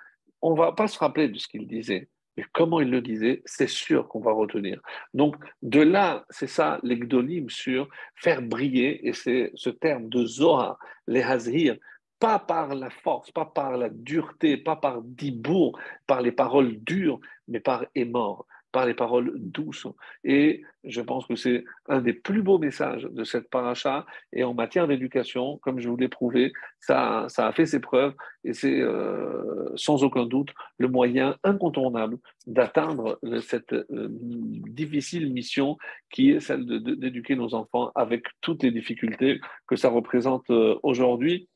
[0.48, 3.68] On va pas se rappeler de ce qu'il disait, mais comment il le disait, c'est
[3.68, 4.80] sûr qu'on va retenir.
[5.12, 10.78] Donc, de là, c'est ça, l'egdolim sur faire briller, et c'est ce terme de Zohar,
[11.08, 11.76] les Hazir,
[12.20, 17.18] pas par la force, pas par la dureté, pas par dibour, par les paroles dures,
[17.48, 18.46] mais par mort
[18.76, 19.86] par les paroles douces.
[20.22, 24.04] Et je pense que c'est un des plus beaux messages de cette paracha.
[24.34, 28.12] Et en matière d'éducation, comme je vous l'ai prouvé, ça, ça a fait ses preuves
[28.44, 35.78] et c'est euh, sans aucun doute le moyen incontournable d'atteindre cette euh, difficile mission
[36.10, 41.48] qui est celle d'éduquer nos enfants avec toutes les difficultés que ça représente euh, aujourd'hui.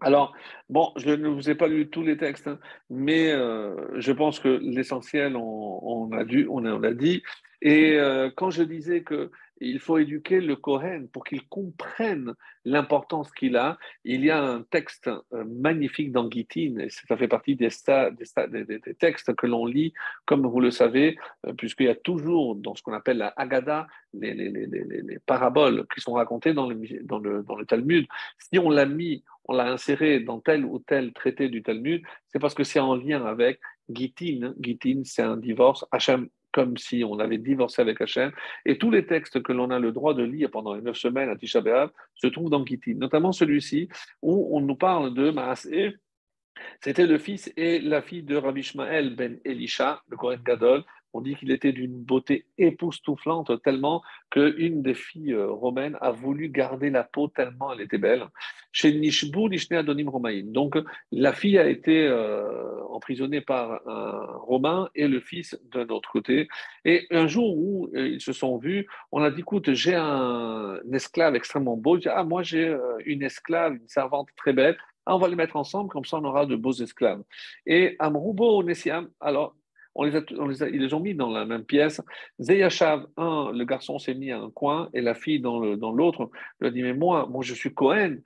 [0.00, 0.34] Alors,
[0.68, 2.58] bon, je ne vous ai pas lu tous les textes, hein,
[2.90, 7.22] mais euh, je pense que l'essentiel, on, a on, dit.
[7.62, 9.30] Et euh, quand je disais que
[9.60, 12.34] il faut éduquer le Kohen pour qu'il comprenne
[12.64, 13.78] l'importance qu'il a.
[14.04, 17.70] Il y a un texte euh, magnifique dans Gittin, et ça fait partie des,
[18.98, 19.92] textes que l'on lit,
[20.24, 21.16] comme vous le savez,
[21.56, 26.12] puisqu'il y a toujours dans ce qu'on appelle la Haggadah, les, les, paraboles qui sont
[26.12, 28.06] racontées dans le Talmud.
[28.38, 32.38] Si on l'a mis on l'a inséré dans tel ou tel traité du Talmud, c'est
[32.38, 34.54] parce que c'est en lien avec Gittin.
[34.60, 35.84] Gittin, c'est un divorce.
[35.92, 38.32] Hachem, comme si on avait divorcé avec Hachem.
[38.64, 41.28] Et tous les textes que l'on a le droit de lire pendant les neuf semaines
[41.28, 43.90] à Tisha B'Av se trouvent dans Gittin, notamment celui-ci
[44.22, 45.96] où on nous parle de Maasé.
[46.80, 50.82] C'était le fils et la fille de Rabbi Ishmael ben Elisha, le Kohen Gadol,
[51.16, 56.50] on dit qu'il était d'une beauté époustouflante, tellement qu'une des filles euh, romaines a voulu
[56.50, 58.26] garder la peau tellement elle était belle.
[58.72, 60.42] Chez Nishbu, Nishne Adonim Romain.
[60.44, 60.76] Donc,
[61.10, 66.48] la fille a été euh, emprisonnée par un Romain et le fils d'un autre côté.
[66.84, 70.78] Et un jour où euh, ils se sont vus, on a dit écoute, j'ai un,
[70.92, 71.98] esclave extrêmement beau.
[72.06, 74.76] ah, moi, j'ai une esclave, une servante très belle.
[75.06, 77.22] Ah, on va les mettre ensemble, comme ça on aura de beaux esclaves.
[77.64, 79.54] Et Amroubo Nessiam, alors
[80.04, 82.00] ils les ont mis dans la même pièce.
[82.40, 86.30] Zeyashav, un, le garçon s'est mis à un coin et la fille dans l'autre.
[86.60, 88.16] Lui a dit Mais moi, moi, je suis Cohen,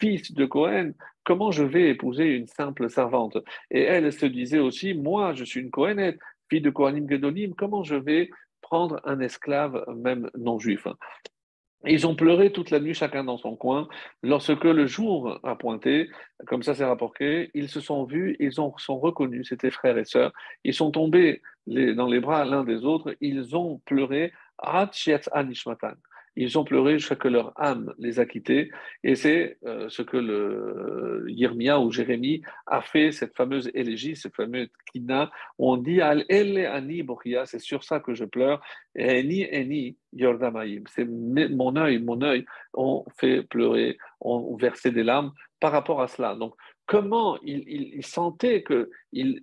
[0.00, 0.92] fils de Cohen,
[1.24, 3.36] comment je vais épouser une simple servante?
[3.70, 6.18] Et elle, elle se disait aussi Moi, je suis une Cohenette,
[6.48, 10.86] fille de Kohanim Gedolim, comment je vais prendre un esclave, même non juif
[11.86, 13.88] ils ont pleuré toute la nuit, chacun dans son coin.
[14.22, 16.10] Lorsque le jour a pointé,
[16.46, 20.04] comme ça c'est rapporté, ils se sont vus, ils ont, sont reconnus, c'était frères et
[20.04, 20.32] sœurs.
[20.64, 24.32] Ils sont tombés dans les bras l'un des autres, ils ont pleuré.
[26.40, 28.70] Ils ont pleuré jusqu'à que leur âme les a quittés.
[29.02, 34.36] Et c'est euh, ce que le Yirmia ou Jérémie a fait, cette fameuse élégie, cette
[34.36, 37.04] fameuse kina, où on dit Al ele ani
[37.46, 38.60] c'est sur ça que je pleure.
[38.94, 40.84] Eni eni yordamaim.
[40.94, 46.06] C'est mon œil, mon œil, on fait pleurer, on versait des larmes par rapport à
[46.06, 46.36] cela.
[46.36, 46.54] Donc,
[46.88, 48.88] comment il, sentait qu'il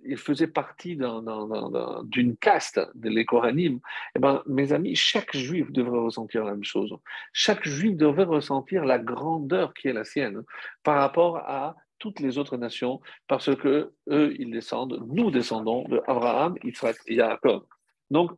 [0.04, 3.78] il faisait partie d'une caste de l'écoranim,
[4.16, 6.92] eh ben, mes amis, chaque juif devrait ressentir la même chose.
[7.32, 10.42] Chaque juif devrait ressentir la grandeur qui est la sienne
[10.82, 16.02] par rapport à toutes les autres nations, parce que eux, ils descendent, nous descendons de
[16.08, 17.64] Abraham, Isaac et Jacob.
[18.10, 18.32] Donc,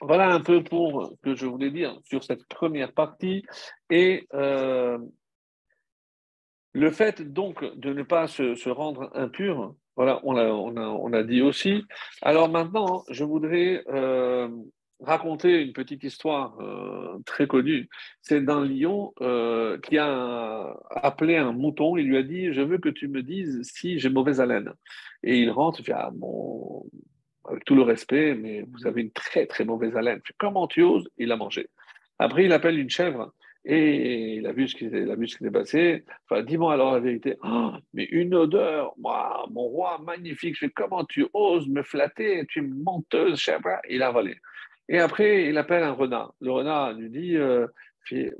[0.00, 3.44] voilà un peu pour ce que je voulais dire sur cette première partie.
[3.90, 4.98] Et euh,
[6.74, 11.40] le fait donc de ne pas se, rendre impur, voilà, on a, on, a, dit
[11.40, 11.84] aussi.
[12.20, 14.48] Alors maintenant, je voudrais euh,
[15.00, 17.88] raconter une petite histoire euh, très connue.
[18.22, 22.78] C'est d'un lion euh, qui a appelé un mouton, il lui a dit, je veux
[22.78, 24.72] que tu me dises si j'ai mauvaise haleine.
[25.22, 26.10] Et il rentre, il fait, ah,
[27.44, 30.20] avec tout le respect, mais vous avez une très très mauvaise haleine.
[30.38, 31.08] Comment tu oses?
[31.18, 31.68] Il a mangé.
[32.18, 33.32] Après, il appelle une chèvre.
[33.66, 36.04] Et il a vu ce qui, s'est passé.
[36.28, 37.36] Enfin, dis-moi alors la vérité.
[37.42, 40.56] Oh, mais une odeur, moi, mon roi, magnifique.
[40.58, 42.44] Je comment tu oses me flatter?
[42.46, 43.80] Tu es menteuse, chèvre.
[43.88, 44.36] Il a volé.
[44.90, 46.34] Et après, il appelle un renard.
[46.42, 47.66] Le renard lui dit euh,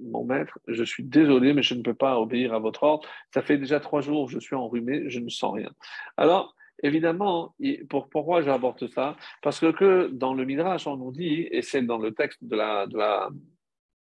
[0.02, 3.08] Mon maître, je suis désolé, mais je ne peux pas obéir à votre ordre.
[3.32, 5.70] Ça fait déjà trois jours que je suis enrhumé, je ne sens rien.
[6.18, 7.54] Alors, évidemment,
[7.88, 9.16] pourquoi j'apporte ça?
[9.42, 12.86] Parce que, dans le Midrash, on nous dit, et c'est dans le texte de la,
[12.86, 13.30] de la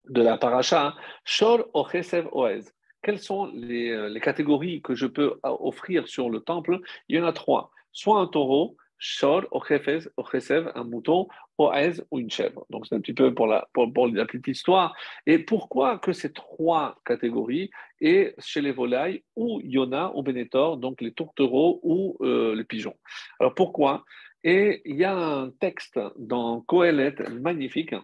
[0.08, 0.94] de la paracha,
[1.24, 2.62] Shor Ochesev Oez.
[3.02, 6.80] Quelles sont euh, les, catégories que je peux euh, offrir sur le temple?
[7.08, 7.70] Il y en a trois.
[7.90, 11.26] Soit un taureau, Shor Ochesev, un mouton,
[11.58, 12.64] Oez ou une chèvre.
[12.70, 14.94] Donc c'est un petit peu pour la, pour, la petite histoire.
[15.26, 21.00] Et pourquoi que ces trois catégories et chez les volailles ou Yona ou Benetor, donc
[21.00, 22.96] les tourtereaux ou euh, les pigeons?
[23.40, 24.04] Alors pourquoi?
[24.44, 27.94] Et il y a un texte dans Kohelet magnifique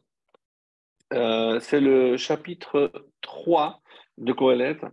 [1.14, 2.92] euh, c'est le chapitre
[3.22, 3.80] 3
[4.18, 4.84] de Coëlette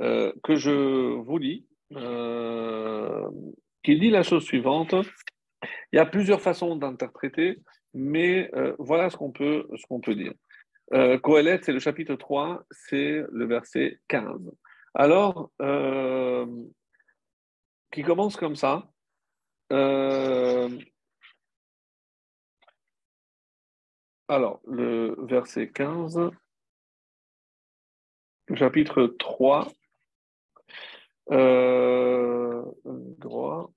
[0.00, 3.28] euh, que je vous lis, euh,
[3.82, 4.94] qui dit la chose suivante.
[5.92, 7.58] Il y a plusieurs façons d'interpréter,
[7.92, 10.32] mais voilà ce qu'on peut, ce qu'on peut dire.
[11.22, 14.52] Coëlette, c'est le chapitre 3, c'est le verset 15.
[14.94, 15.50] Alors,
[17.90, 18.88] qui commence comme ça.
[24.30, 26.30] Alors, le verset 15,
[28.54, 29.72] chapitre 3,
[31.30, 33.72] euh, droit.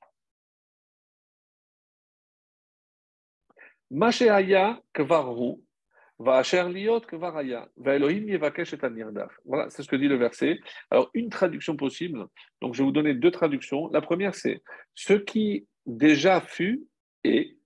[9.45, 10.60] Voilà, c'est ce que dit le verset.
[10.89, 12.28] Alors, une traduction possible,
[12.62, 13.88] donc je vais vous donner deux traductions.
[13.88, 14.62] La première, c'est
[14.95, 16.86] ce qui déjà fut
[17.24, 17.58] et,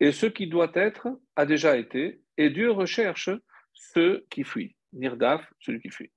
[0.00, 3.30] et ce qui doit être a déjà été, et Dieu recherche
[3.72, 4.76] ceux qui fuient.
[4.92, 6.10] Nirdaf, celui qui fuit.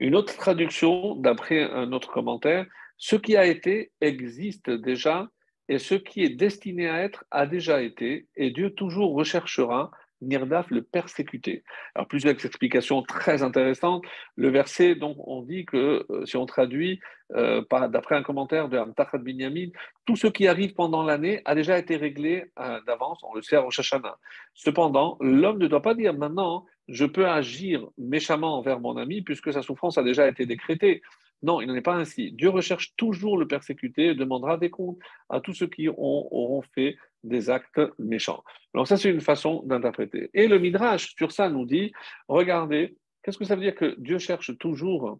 [0.00, 5.28] Une autre traduction, d'après un autre commentaire, ce qui a été existe déjà
[5.68, 9.90] et ce qui est destiné à être a déjà été, et Dieu toujours recherchera
[10.22, 11.62] Nirdaf le persécuté.
[11.94, 14.02] Alors plusieurs explications très intéressantes.
[14.36, 17.00] Le verset, donc, on dit que euh, si on traduit
[17.34, 19.68] euh, d'après un commentaire de Amtachat Binyamin,
[20.06, 23.20] tout ce qui arrive pendant l'année a déjà été réglé euh, d'avance.
[23.22, 24.18] On le sait au Shashana.
[24.54, 29.52] Cependant, l'homme ne doit pas dire maintenant je peux agir méchamment envers mon ami puisque
[29.52, 31.02] sa souffrance a déjà été décrétée.
[31.42, 32.32] Non, il n'en est pas ainsi.
[32.32, 34.98] Dieu recherche toujours le persécuté et demandera des comptes
[35.28, 38.42] à tous ceux qui auront fait des actes méchants.
[38.74, 40.30] Alors ça, c'est une façon d'interpréter.
[40.34, 41.92] Et le Midrash, sur ça, nous dit,
[42.28, 45.18] regardez, qu'est-ce que ça veut dire que Dieu cherche toujours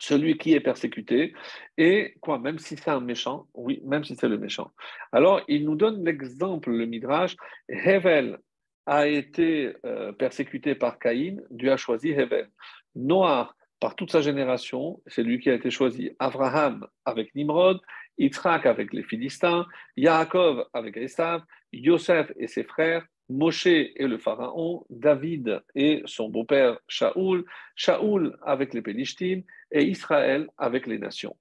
[0.00, 1.34] celui qui est persécuté,
[1.76, 4.72] et quoi, même si c'est un méchant, oui, même si c'est le méchant.
[5.12, 7.36] Alors, il nous donne l'exemple, le Midrash,
[7.68, 8.38] Hevel
[8.86, 12.48] a été euh, persécuté par Caïn, Dieu a choisi Hevel.
[12.94, 16.10] Noah, par toute sa génération, c'est lui qui a été choisi.
[16.18, 17.78] Abraham avec Nimrod,
[18.20, 19.66] Yitzhak avec les Philistins,
[19.96, 21.42] Yaakov avec Esav,
[21.72, 27.44] Yosef et ses frères, Moshe et le Pharaon, David et son beau-père Shaoul,
[27.76, 31.36] Shaoul avec les Pélishtim et Israël avec les nations.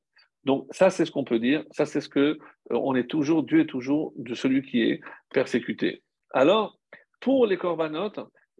[0.45, 1.63] Donc ça, c'est ce qu'on peut dire.
[1.71, 2.37] Ça, c'est ce que euh,
[2.71, 5.01] on est toujours, Dieu est toujours de celui qui est
[5.33, 6.01] persécuté.
[6.31, 6.79] Alors,
[7.19, 8.19] pour les corbanotes,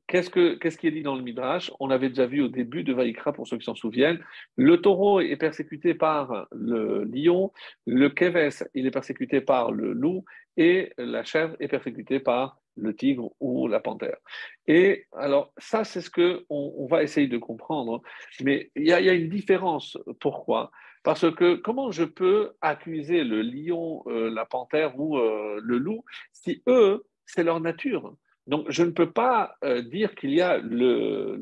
[0.09, 1.71] Qu'est-ce, qui est dit dans le Midrash?
[1.79, 4.19] On avait déjà vu au début de Vaïkra, pour ceux qui s'en souviennent,
[4.55, 7.53] le taureau est persécuté par le lion,
[7.85, 10.25] le keves, il est persécuté par le loup,
[10.57, 14.17] et la chèvre est persécutée par le tigre ou la panthère.
[14.65, 18.01] Et alors, ça, c'est ce qu'on on va essayer de comprendre.
[18.41, 19.95] Mais il y, a, une différence.
[20.19, 20.71] Pourquoi?
[21.03, 26.03] Parce que comment je peux accuser le lion, euh, la panthère ou euh, le loup
[26.31, 28.15] si eux, c'est leur nature?
[28.49, 31.39] Donc, je ne peux pas euh, dire qu'il y a le,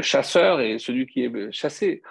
[0.00, 2.02] chasseur et celui qui est chassé.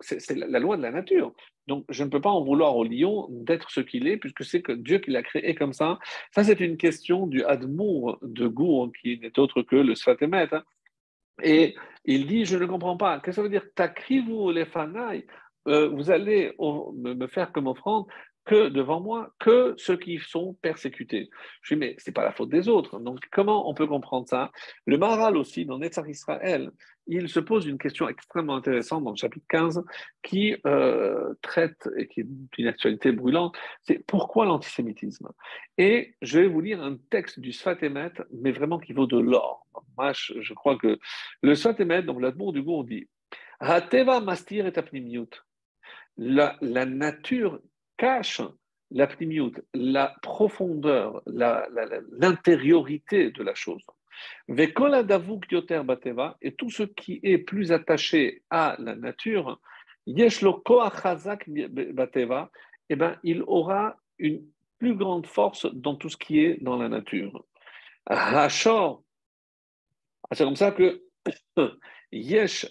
[0.00, 1.32] C'est la loi de la nature.
[1.68, 4.60] Donc, je ne peux pas en vouloir au lion d'être ce qu'il est, puisque c'est
[4.60, 6.00] que Dieu qui l'a créé comme ça.
[6.34, 10.48] Ça, c'est une question du Admour de Gour, qui n'est autre que le Sfatemet.
[10.52, 10.64] Hein.
[11.44, 11.76] Et
[12.06, 13.20] il dit, je ne comprends pas.
[13.20, 15.24] Qu'est-ce que ça veut dire Takrivu les fanaï
[15.68, 18.06] euh, vous allez me faire comme offrande
[18.46, 21.28] que devant moi que ceux qui sont persécutés.
[21.62, 22.98] Je dis, mais ce n'est pas la faute des autres.
[23.00, 24.50] Donc, comment on peut comprendre ça?
[24.86, 26.70] Le Maharal aussi, dans Netzar Israël,
[27.08, 29.84] il se pose une question extrêmement intéressante dans le chapitre 15
[30.22, 35.28] qui euh, traite et qui est d'une actualité brûlante c'est pourquoi l'antisémitisme?
[35.78, 39.66] Et je vais vous lire un texte du Sfatemet, mais vraiment qui vaut de l'or.
[39.96, 40.98] Moi, je, crois que
[41.42, 43.08] le Sfatemet, donc l'amour du on dit
[43.60, 44.72] Hateva mastir et
[46.18, 47.60] la, la nature
[47.96, 48.42] cache
[48.90, 49.08] la
[49.74, 53.84] la profondeur, l'intériorité de la chose.
[54.48, 54.72] Et
[56.54, 59.60] tout ce qui est plus attaché à la nature,
[60.08, 60.12] eh
[62.96, 64.46] ben, il aura une
[64.78, 67.44] plus grande force dans tout ce qui est dans la nature.
[70.32, 71.02] C'est comme ça que
[72.12, 72.66] Yesh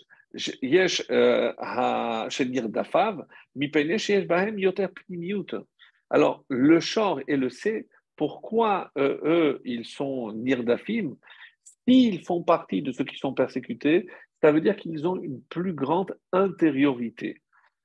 [6.10, 11.16] alors, le shor et le C, pourquoi euh, eux, ils sont nirdafim
[11.88, 14.08] S'ils font partie de ceux qui sont persécutés,
[14.42, 17.42] ça veut dire qu'ils ont une plus grande intériorité.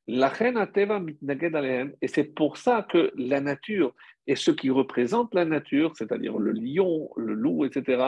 [0.07, 3.95] La et c'est pour ça que la nature
[4.27, 8.03] et ce qui représente la nature, c'est-à-dire le lion, le loup, etc.,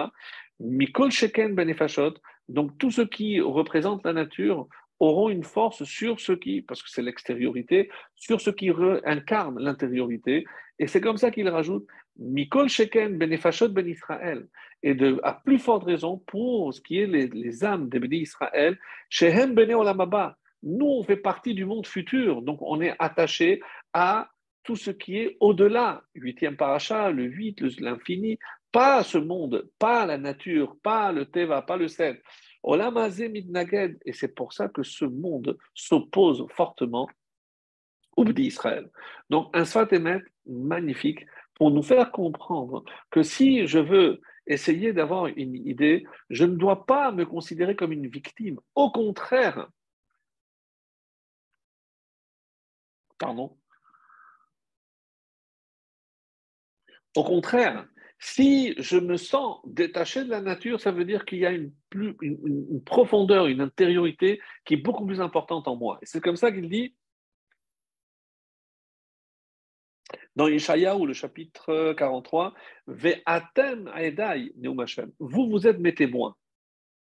[0.58, 2.14] Mikol Sheken Benefashot,
[2.52, 4.68] donc tout ce qui représente la nature
[5.00, 8.70] auront une force sur ce qui, parce que c'est l'extériorité, sur ce qui
[9.04, 10.44] incarne l'intériorité.
[10.78, 11.86] Et c'est comme ça qu'il rajoute
[12.18, 14.46] Mikol Sheken Benefashot Ben Israël.
[14.84, 18.78] Et à plus forte raison pour ce qui est les, âmes des Béni Israël,
[19.08, 20.36] Shehem Bene Olamaba.
[20.62, 23.60] Nous, on fait partie du monde futur, donc on est attaché
[23.92, 24.30] à
[24.62, 28.38] tout ce qui est au-delà, huitième paracha, le 8, l'infini,
[28.72, 32.22] pas ce monde, pas la nature, pas le Teva, pas le Seth.
[32.64, 37.08] Et c'est pour ça que ce monde s'oppose fortement
[38.16, 38.90] au Bdi Israël.
[39.30, 39.88] Donc, un Sfat
[40.46, 46.56] magnifique pour nous faire comprendre que si je veux essayer d'avoir une idée, je ne
[46.56, 48.58] dois pas me considérer comme une victime.
[48.74, 49.68] Au contraire,
[53.18, 53.56] pardon,
[57.14, 57.86] au contraire,
[58.24, 61.72] si je me sens détaché de la nature, ça veut dire qu'il y a une,
[61.90, 65.98] plus, une, profondeur, une intériorité qui est beaucoup plus importante en moi.
[66.02, 66.94] Et c'est comme ça qu'il dit
[70.36, 72.54] dans ou le chapitre 43,
[72.86, 74.52] Ve'atem aedai
[75.18, 76.36] Vous, vous êtes mes témoins.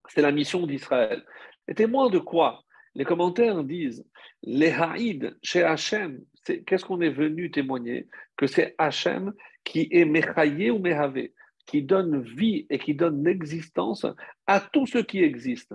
[0.10, 1.26] C'est la mission d'Israël.
[1.68, 2.64] Les témoins de quoi?
[2.94, 4.06] Les commentaires disent
[4.44, 8.08] Les haïd chez Hachem, qu'est-ce qu'on est venu témoigner?
[8.36, 9.34] Que c'est Hachem
[9.68, 11.28] qui est Mechaye ou Mehave,
[11.66, 14.06] qui donne vie et qui donne existence
[14.48, 15.74] à tout ce qui existe.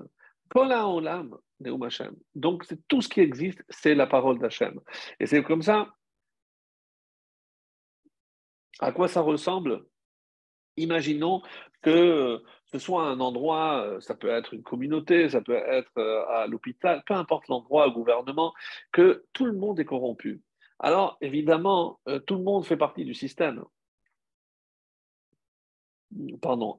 [2.34, 4.80] Donc, tout ce qui existe, c'est la parole d'Hachem.
[5.20, 5.88] Et c'est comme ça
[8.80, 9.84] à quoi ça ressemble?
[10.76, 11.43] Imaginons
[11.82, 16.47] que ce soit un endroit, ça peut être une communauté, ça peut être euh, à
[16.47, 18.55] l'hôpital, peu importe l'endroit, au gouvernement,
[18.90, 20.43] que tout le monde est corrompu.
[20.78, 23.62] Alors, évidemment, euh, tout le monde fait partie du système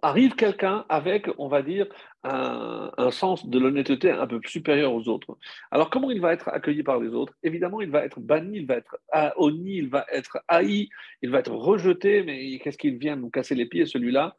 [0.01, 1.88] arrive quelqu'un avec, on va dire,
[2.23, 5.38] un, sens de l'honnêteté un peu supérieur aux autres.
[5.71, 7.34] Alors, comment il va être accueilli par les autres?
[7.43, 8.97] Évidemment, il va être banni, il va être
[9.38, 10.89] honni, il va être haï,
[11.21, 14.36] il va être rejeté, mais qu'est-ce qu'il vient nous casser les pieds, celui-là?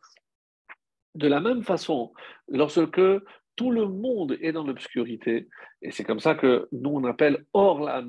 [1.15, 2.13] De la même façon,
[2.49, 3.01] lorsque
[3.57, 5.49] tout le monde est dans l'obscurité,
[5.83, 8.03] et c'est comme ça que nous on appelle Or la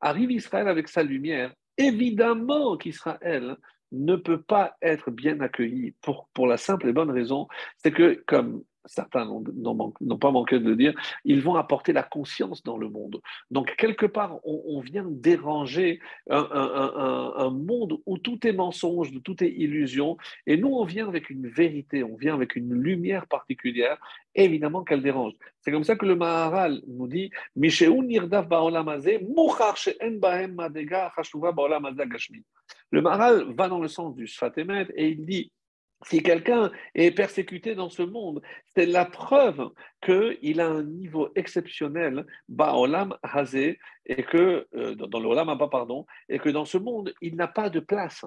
[0.00, 1.54] arrive Israël avec sa lumière.
[1.78, 3.56] Évidemment qu'Israël
[3.92, 8.22] ne peut pas être bien accueilli pour, pour la simple et bonne raison, c'est que,
[8.26, 12.88] comme certains n'ont pas manqué de le dire, ils vont apporter la conscience dans le
[12.88, 13.20] monde.
[13.50, 19.50] Donc, quelque part, on, vient déranger un, monde où tout est mensonge, où tout est
[19.50, 20.16] illusion,
[20.46, 23.98] et nous, on vient avec une vérité, on vient avec une lumière particulière,
[24.34, 25.32] évidemment qu'elle dérange.
[25.60, 27.30] C'est comme ça que le Maharal nous dit
[32.90, 35.52] Le Maharal va dans le sens du Sfatemet et il dit
[36.06, 38.40] si quelqu'un est persécuté dans ce monde,
[38.74, 39.70] c'est la preuve
[40.02, 46.38] qu'il a un niveau exceptionnel, Ba'olam Hazé, et que, euh, dans le Olam pardon, et
[46.38, 48.24] que dans ce monde, il n'a pas de place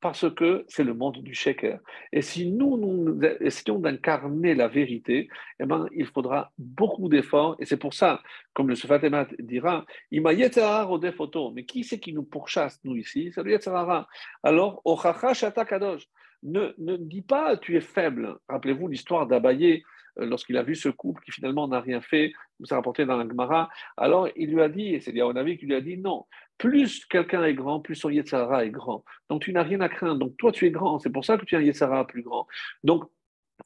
[0.00, 1.80] parce que c'est le monde du shaker.
[2.12, 7.56] Et si nous, nous essayons d'incarner la vérité, eh ben, il faudra beaucoup d'efforts.
[7.58, 11.52] Et c'est pour ça, comme le Sufatemat dira, Ima des photos.
[11.52, 13.32] Mais qui c'est qui nous pourchasse, nous ici?
[13.34, 14.08] C'est le Yetzerara.
[14.44, 16.06] Alors, Ochacha Shata Kadosh
[16.42, 18.36] ne, ne dis pas tu es faible.
[18.48, 19.82] Rappelez-vous l'histoire d'Abaye
[20.18, 23.16] euh, lorsqu'il a vu ce couple qui finalement n'a rien fait, vous a rapporté dans
[23.16, 23.68] la Gemara.
[23.96, 26.26] Alors il lui a dit, et c'est Yahonavi qui lui a dit non,
[26.56, 29.04] plus quelqu'un est grand, plus son Yetzara est grand.
[29.28, 30.18] Donc tu n'as rien à craindre.
[30.18, 32.46] Donc toi tu es grand, c'est pour ça que tu as un Yetzara plus grand.
[32.82, 33.04] Donc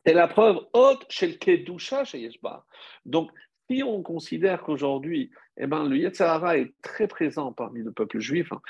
[0.05, 2.65] c'est la preuve haute chez le Kedusha chez Yeshba.
[3.05, 3.31] Donc
[3.71, 8.53] si on considère qu'aujourd'hui, eh ben, le Yetzirah est très présent parmi le peuple juif,
[8.53, 8.61] hein,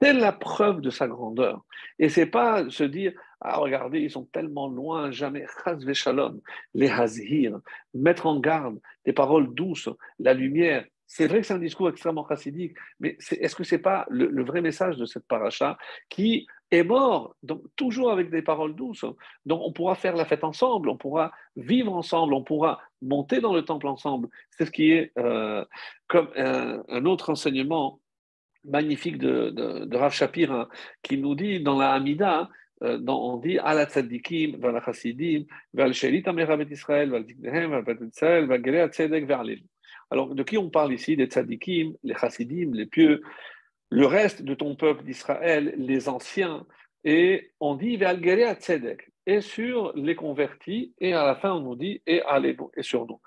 [0.00, 1.64] c'est la preuve de sa grandeur.
[1.98, 5.46] Et c'est pas se dire, ah regardez, ils sont tellement loin, jamais,
[5.92, 6.40] shalom,
[6.74, 7.60] les hazir,
[7.94, 9.88] mettre en garde des paroles douces,
[10.18, 10.84] la lumière.
[11.06, 14.44] C'est vrai que c'est un discours extrêmement chassidique, mais est-ce que ce n'est pas le,
[14.44, 15.76] vrai message de cette paracha
[16.08, 19.04] qui est mort, donc toujours avec des paroles douces.
[19.46, 23.52] Donc on pourra faire la fête ensemble, on pourra vivre ensemble, on pourra monter dans
[23.52, 24.28] le temple ensemble.
[24.50, 25.64] C'est ce qui est euh,
[26.08, 28.00] comme un, autre enseignement
[28.64, 30.68] magnifique de, de, Rav Shapir hein,
[31.02, 32.48] qui nous dit dans la Hamida,
[32.82, 35.44] euh, on dit Ala tzadikim, vers la chassidim,
[35.74, 36.24] vers shelit
[36.70, 39.44] Israël, vers le vers Israël, vers tzedek, vers
[40.10, 41.16] Alors de qui on parle ici?
[41.16, 43.22] Des tzadikim, les chassidim, les pieux,
[43.92, 46.66] le reste de ton peuple d'Israël, les anciens,
[47.04, 51.76] et on dit Valgerea Tzedek, et sur les convertis, et à la fin on nous
[51.76, 52.22] dit et,
[52.74, 53.20] et sur nous.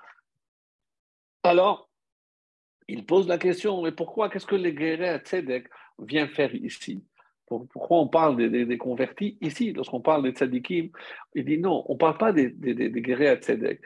[1.43, 1.88] Alors,
[2.88, 5.68] il pose la question, mais pourquoi, qu'est-ce que les Gerea Tzedek
[5.99, 7.03] vient faire ici?
[7.45, 10.89] Pourquoi on parle des, convertis ici Lorsqu'on parle des tzadikim,
[11.36, 13.82] il dit non, on ne parle pas des, des, des tzedek.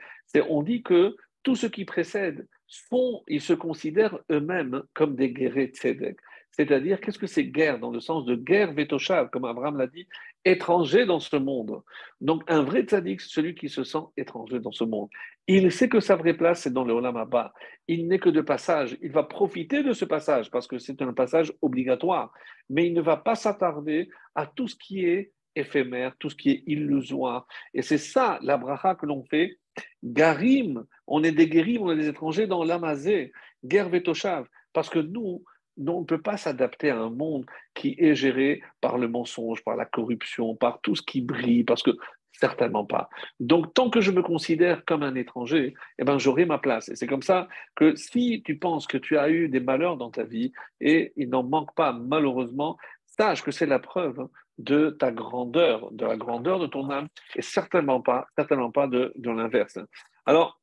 [0.48, 2.48] On dit que tout ce qui précède
[2.88, 6.16] font, ils se considèrent eux-mêmes comme des guerriers tzedek.
[6.60, 10.06] C'est-à-dire, qu'est-ce que c'est guerre dans le sens de guerre vétoshav, comme Abraham l'a dit,
[10.44, 11.80] étranger dans ce monde.
[12.20, 15.08] Donc, un vrai tzaddik, celui qui se sent étranger dans ce monde.
[15.46, 17.54] Il sait que sa vraie place, c'est dans le Olam Abba.
[17.88, 18.98] Il n'est que de passage.
[19.00, 22.30] Il va profiter de ce passage parce que c'est un passage obligatoire.
[22.68, 26.50] Mais il ne va pas s'attarder à tout ce qui est éphémère, tout ce qui
[26.50, 27.46] est illusoire.
[27.72, 29.56] Et c'est ça la bracha que l'on fait.
[30.04, 33.32] Garim, on est des guérim, on est des étrangers dans l'amazé,
[33.64, 34.46] guerre vétoshav.
[34.74, 35.42] Parce que nous,
[35.78, 39.76] on ne peut pas s'adapter à un monde qui est géré par le mensonge, par
[39.76, 41.92] la corruption, par tout ce qui brille, parce que
[42.40, 43.10] Certainement pas.
[43.38, 46.88] Donc, tant que je me considère comme un étranger, eh ben, j'aurai ma place.
[46.88, 50.10] Et c'est comme ça que si tu penses que tu as eu des malheurs dans
[50.10, 55.10] ta vie, et il n'en manque pas malheureusement, sache que c'est la preuve de ta
[55.10, 59.78] grandeur, de la grandeur de ton âme, et certainement pas, certainement pas de, de l'inverse.
[60.24, 60.62] Alors,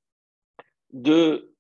[0.94, 1.54] de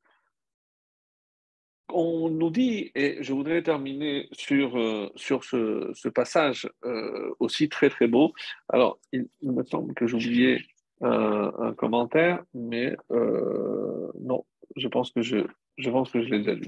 [1.89, 8.07] on nous dit, et je voudrais terminer sur, euh, ce, passage euh, aussi très très
[8.07, 8.33] beau.
[8.69, 10.65] Alors, il, me semble que j'ai oublié
[11.01, 15.37] un, commentaire, mais euh, non, je pense que je,
[15.77, 16.67] je pense l'ai déjà lu.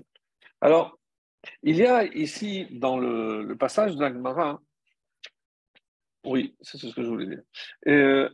[0.61, 0.97] Alors,
[1.63, 4.61] il y a ici dans le, passage d'Agmara,
[6.26, 8.30] oui, c'est ce que je voulais dire.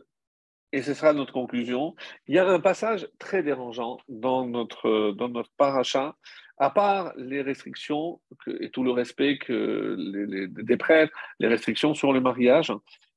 [0.72, 1.94] Et ce sera notre conclusion.
[2.26, 6.16] Il y a un passage très dérangeant dans notre, dans notre paracha
[6.58, 8.20] à part les restrictions
[8.60, 9.96] et tout le respect que
[10.48, 12.72] des prêtres, les restrictions sur le mariage,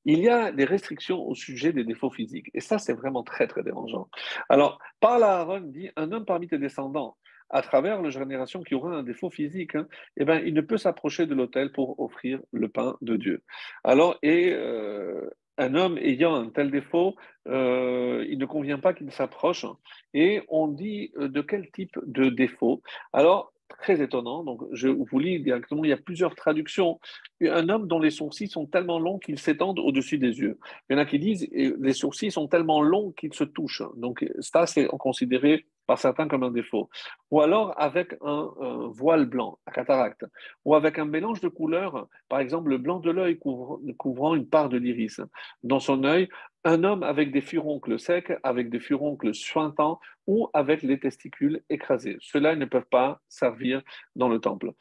[0.05, 2.49] il y a des restrictions au sujet des défauts physiques.
[2.53, 4.09] Et ça, c'est vraiment très, très dérangeant.
[4.49, 7.17] Alors, par là, Aaron dit, un homme parmi tes descendants,
[7.49, 9.87] à travers la génération qui aura un défaut physique, hein,
[10.17, 13.43] eh ben, il ne peut s'approcher de l'autel pour offrir le pain de Dieu.
[13.83, 15.29] Alors, et euh,
[15.59, 17.15] un homme ayant un tel défaut,
[17.47, 19.65] euh, il ne convient pas qu'il s'approche.
[20.13, 22.81] Et on dit euh, de quel type de défaut?
[23.13, 26.99] Alors, très étonnant, donc je vous lis directement, il y a plusieurs traductions.
[27.41, 30.57] Un homme dont les sourcils sont tellement longs qu'ils s'étendent au-dessus des yeux.
[30.89, 33.83] Il y en a qui disent les sourcils sont tellement longs qu'ils se touchent.
[33.95, 36.87] Donc ça, c'est considéré par certains comme un défaut.
[37.31, 38.51] Ou alors avec un,
[38.91, 40.23] voile blanc, à cataracte.
[40.63, 44.69] Ou avec un mélange de couleurs, par exemple le blanc de l'œil couvrant une part
[44.69, 45.19] de l'iris.
[45.63, 46.29] Dans son œil,
[46.63, 52.17] un homme avec des furoncles secs, avec des furoncles suintants ou avec les testicules écrasés.
[52.19, 53.81] Ceux-là ne peuvent pas servir
[54.15, 54.71] dans le temple.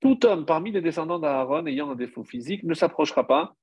[0.00, 3.54] Tout homme parmi les descendants d'Aaron ayant un défaut physique ne s'approchera pas.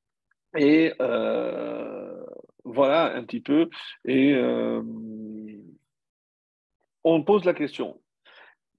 [0.56, 2.24] Et euh,
[2.64, 3.70] voilà un petit peu.
[4.06, 4.82] Et euh,
[7.04, 8.00] on pose la question.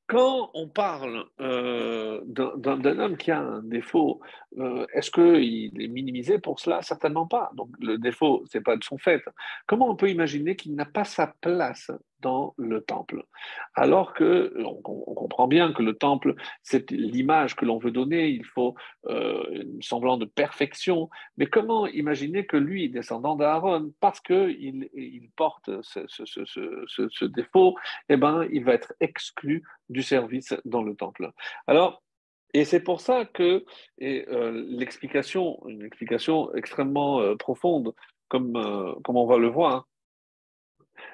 [0.07, 4.21] Quand on parle euh, d'un homme qui a un défaut,
[4.59, 6.83] euh, est-ce qu'il est minimisé pour cela?
[6.83, 7.51] Certainement pas.
[7.55, 9.23] Donc le défaut, c'est pas de son fait.
[9.67, 11.91] Comment on peut imaginer qu'il n'a pas sa place
[12.25, 13.22] dans le temple.
[13.75, 14.81] Alors que on,
[15.14, 18.75] comprend bien que le temple, c'est l'image que l'on veut donner, il faut
[19.07, 21.11] euh, semblant de perfection.
[21.37, 27.77] Mais comment imaginer que lui, descendant d'Aaron, parce qu'il il porte ce, défaut,
[28.09, 31.31] eh ben, il va être exclu du service dans le temple.
[31.66, 32.03] Alors,
[32.55, 33.66] et c'est pour ça que
[34.01, 37.95] euh, l'explication, une explication extrêmement euh, profonde,
[38.29, 38.55] comme,
[39.05, 39.87] comme on va le voir,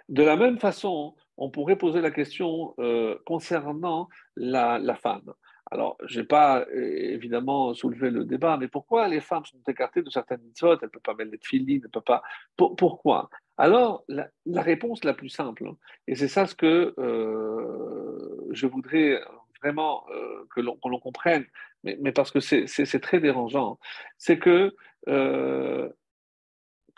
[0.08, 5.32] de la même façon, on pourrait poser la question euh, concernant la, femme.
[5.70, 10.02] Alors, je n'ai pas euh, évidemment soulevé le débat, mais pourquoi les femmes sont écartées
[10.02, 10.74] de certaines mitzvot?
[10.74, 12.22] Elles ne peuvent pas mettre de filles, ne peuvent pas.
[12.56, 13.30] pourquoi?
[13.56, 14.28] Alors, la,
[14.62, 15.70] réponse la plus simple,
[16.06, 19.20] et c'est ça ce que euh, je voudrais
[19.62, 20.06] vraiment
[20.54, 21.44] que l'on comprenne,
[21.84, 23.78] mais, parce que c'est très dérangeant,
[24.16, 24.74] c'est que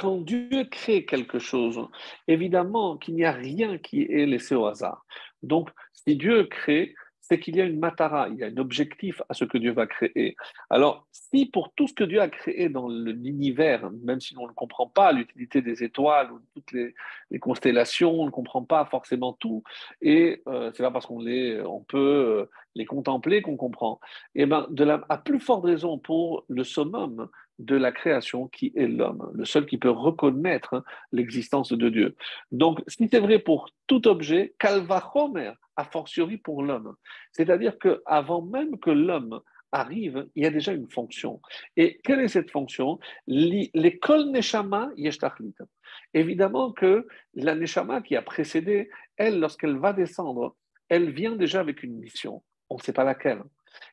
[0.02, 1.80] quand Dieu crée quelque chose,
[2.26, 5.06] évidemment qu'il n'y a rien qui est laissé au hasard.
[5.44, 9.22] Donc, si Dieu crée, c'est qu'il y a une matara, il y a un objectif
[9.28, 10.34] à ce que Dieu va créer.
[10.70, 14.52] Alors, si pour tout ce que Dieu a créé dans l'univers, même si on ne
[14.52, 19.62] comprend pas l'utilité des étoiles ou toutes les, constellations, on ne comprend pas forcément tout,
[20.00, 21.98] et euh, c'est pas parce qu'on les, on peut
[22.40, 24.00] euh, les contempler qu'on comprend.
[24.34, 27.28] Et eh ben, de la, à plus forte raison pour le summum
[27.58, 32.16] de la création qui est l'homme, le seul qui peut reconnaître l'existence de Dieu.
[32.50, 34.54] Donc, si c'est vrai pour tout objet,
[35.14, 36.94] Homer, a fortiori pour l'homme.
[37.32, 39.40] C'est-à-dire qu'avant même que l'homme
[39.72, 41.40] arrive, il y a déjà une fonction.
[41.76, 42.98] Et quelle est cette fonction?
[43.26, 45.54] L'école Neshama Yeshtachlit.
[46.14, 50.56] Évidemment que la Neshama qui a précédé, elle, lorsqu'elle va descendre,
[50.88, 52.42] elle vient déjà avec une mission.
[52.68, 53.42] On ne sait pas laquelle.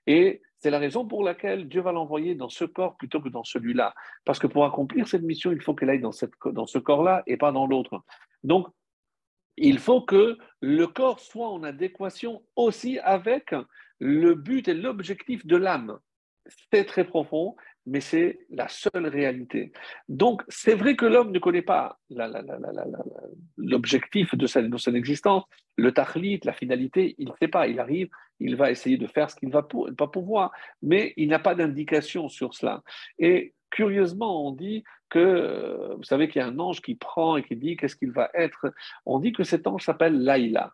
[0.06, 3.46] Et c'est la raison pour laquelle Dieu va l'envoyer dans ce corps plutôt que dans
[3.46, 3.94] celui-là.
[4.26, 7.54] Parce que pour accomplir cette mission, il faut qu'elle aille dans, ce corps-là et pas
[7.54, 8.04] dans l'autre.
[8.44, 8.68] Donc,
[9.56, 13.56] il faut que le corps soit en adéquation aussi avec
[14.00, 15.98] le but et l'objectif de l'âme.
[16.74, 17.56] C'est très profond,
[17.86, 19.72] mais c'est la seule réalité.
[20.08, 21.98] Donc, c'est vrai que l'homme ne connaît pas
[23.58, 25.44] l'objectif de, de son existence,
[25.76, 27.68] le tahlit, la finalité, il ne sait pas.
[27.68, 28.10] Il arrive,
[28.40, 29.68] il va essayer de faire ce qu'il ne va
[29.98, 30.52] pas pouvoir,
[30.82, 32.84] mais il n'a pas d'indication sur cela.
[33.18, 37.44] Et curieusement, on dit que, vous savez qu'il y a un ange qui prend et
[37.44, 38.74] qui dit qu'est-ce qu'il va être.
[39.06, 40.74] On dit que cet ange s'appelle Laïla.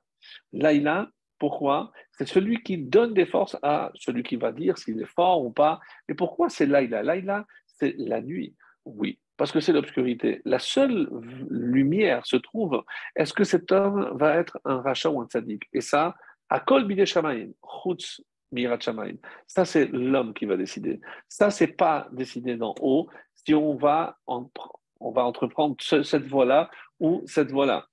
[0.53, 1.09] Laïla,
[1.39, 1.91] pourquoi?
[2.11, 5.51] C'est celui qui donne des forces à celui qui va dire s'il est fort ou
[5.51, 5.79] pas.
[6.07, 7.03] Et pourquoi c'est Laïla?
[7.03, 8.55] Laïla, c'est la nuit.
[8.85, 10.41] Oui, parce que c'est l'obscurité.
[10.45, 11.09] La seule
[11.49, 12.83] lumière se trouve,
[13.15, 15.63] est-ce que cet homme va être un rachat ou un tzaddik?
[15.73, 16.15] Et ça,
[16.49, 18.21] à Kol Bide Chutz
[18.51, 18.79] Mirat
[19.47, 21.01] Ça, c'est l'homme qui va décider.
[21.27, 26.69] Ça, c'est pas décidé d'en haut si on va, on va entreprendre cette voie-là
[26.99, 27.87] ou cette voie-là.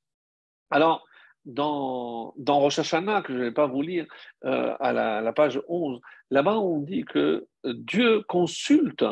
[0.70, 1.04] Alors,
[1.44, 4.06] dans, Rosh Hashanah, que je ne vais pas vous lire,
[4.44, 9.04] euh, à la, page 11, là-bas, on dit que Dieu consulte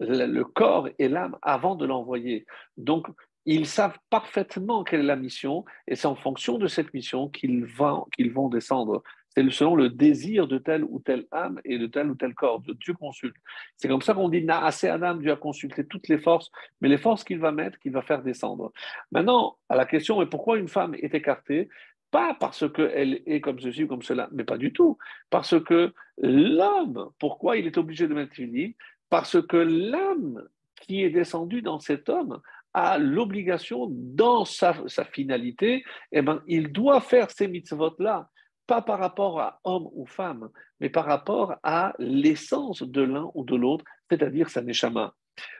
[0.00, 2.46] le, corps et l'âme avant de l'envoyer.
[2.76, 3.06] Donc,
[3.46, 7.64] ils savent parfaitement quelle est la mission, et c'est en fonction de cette mission qu'ils
[7.64, 9.02] vont, qu'ils vont descendre.
[9.30, 12.60] C'est selon le désir de telle ou telle âme et de tel ou tel corps.
[12.60, 13.36] Dieu consulte.
[13.76, 16.50] C'est comme ça qu'on dit assez Adam, Dieu a consulté toutes les forces,
[16.80, 18.72] mais les forces qu'il va mettre, qu'il va faire descendre.
[19.12, 21.68] Maintenant, à la question est pourquoi une femme est écartée?
[22.10, 24.98] Pas parce qu'elle est comme ceci ou comme cela, mais pas du tout.
[25.30, 28.72] Parce que l'homme, pourquoi il est obligé de mettre une
[29.10, 30.42] Parce que l'âme
[30.80, 32.40] qui est descendue dans cet homme
[32.74, 34.74] a l'obligation, dans sa,
[35.12, 38.28] finalité, eh ben, il doit faire ces mitzvot-là
[38.70, 40.48] pas par rapport à homme ou femme,
[40.78, 45.12] mais par rapport à l'essence de l'un ou de l'autre, c'est-à-dire sa neshama.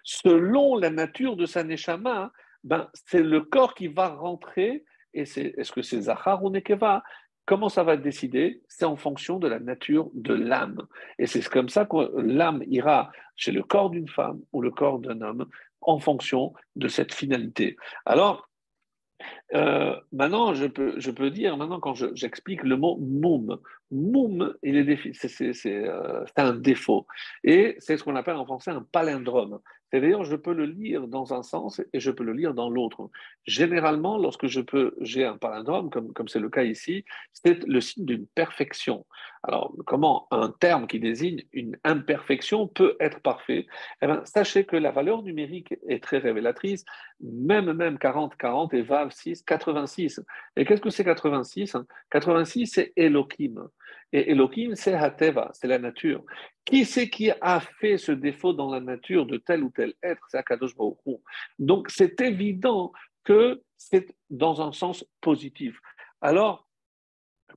[0.05, 2.31] Selon la nature de sa neshama,
[2.63, 7.03] ben, c'est le corps qui va rentrer, et c'est, est-ce que c'est Zachar ou Nekeva?
[7.47, 8.63] Comment ça va décidé?
[8.69, 10.81] C'est en fonction de la nature de l'âme.
[11.19, 15.01] Et c'est comme ça que l'âme ira chez le corps d'une femme ou le corps
[15.01, 15.47] d'un homme
[15.81, 17.77] en fonction de cette finalité.
[18.07, 18.50] Alors,
[19.55, 23.59] euh, maintenant, je peux, dire, maintenant, quand j'explique le mot moum,
[23.91, 24.55] moum,
[25.13, 27.07] c'est euh, un défaut.
[27.45, 29.61] Et c'est ce qu'on appelle en français un palindrome.
[29.91, 33.11] C'est-à-dire, je peux le lire dans un sens et je peux le lire dans l'autre.
[33.45, 38.05] Généralement, lorsque je peux, j'ai un palindrome, comme c'est le cas ici, c'est le signe
[38.05, 39.05] d'une perfection.
[39.43, 43.67] Alors, comment un terme qui désigne une imperfection peut être parfait?
[44.03, 46.85] Eh bien, Sachez que la valeur numérique est très révélatrice,
[47.21, 50.21] même, même 40, 40 et VAV 6, 86.
[50.57, 51.75] Et qu'est-ce que c'est 86
[52.11, 53.69] 86, c'est Elohim.
[54.13, 56.23] Et Elohim, c'est Hateva, c'est la nature.
[56.67, 60.23] Qui c'est qui a fait ce défaut dans la nature de tel ou tel être?
[60.29, 60.75] C'est Akadosh
[61.59, 62.93] Donc, c'est évident
[63.25, 65.81] que c'est dans un sens positif.
[66.21, 66.69] Alors,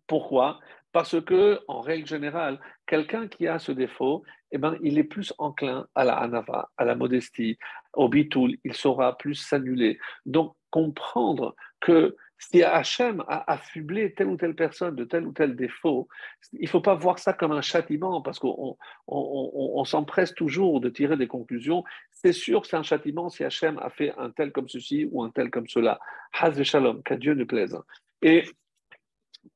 [0.07, 0.59] pourquoi?
[0.94, 5.34] Parce que, en règle générale, quelqu'un qui a ce défaut, eh ben, il est plus
[5.39, 7.58] enclin à la anava, à la modestie,
[7.94, 9.98] au bitoul, il saura plus s'annuler.
[10.28, 15.56] Donc, comprendre que si Hachem a affublé telle ou telle personne de tel ou tel
[15.56, 16.08] défaut,
[16.52, 18.78] il ne faut pas voir ça comme un châtiment, parce qu'on
[19.08, 21.84] on, s'empresse toujours de tirer des conclusions.
[22.12, 25.24] C'est sûr que c'est un châtiment si Hachem a fait un tel comme ceci ou
[25.24, 26.00] un tel comme cela.
[26.34, 27.78] Haz shalom, qu'à Dieu ne plaise.
[28.22, 28.44] Et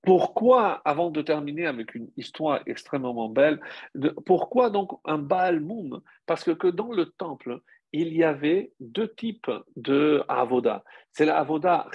[0.04, 3.60] pourquoi, avant de terminer avec une histoire extrêmement belle,
[4.26, 7.62] pourquoi donc un Baal Moum Parce que, dans le temple,
[7.94, 10.84] il y avait deux types de avoda.
[11.14, 11.90] C'est la avoda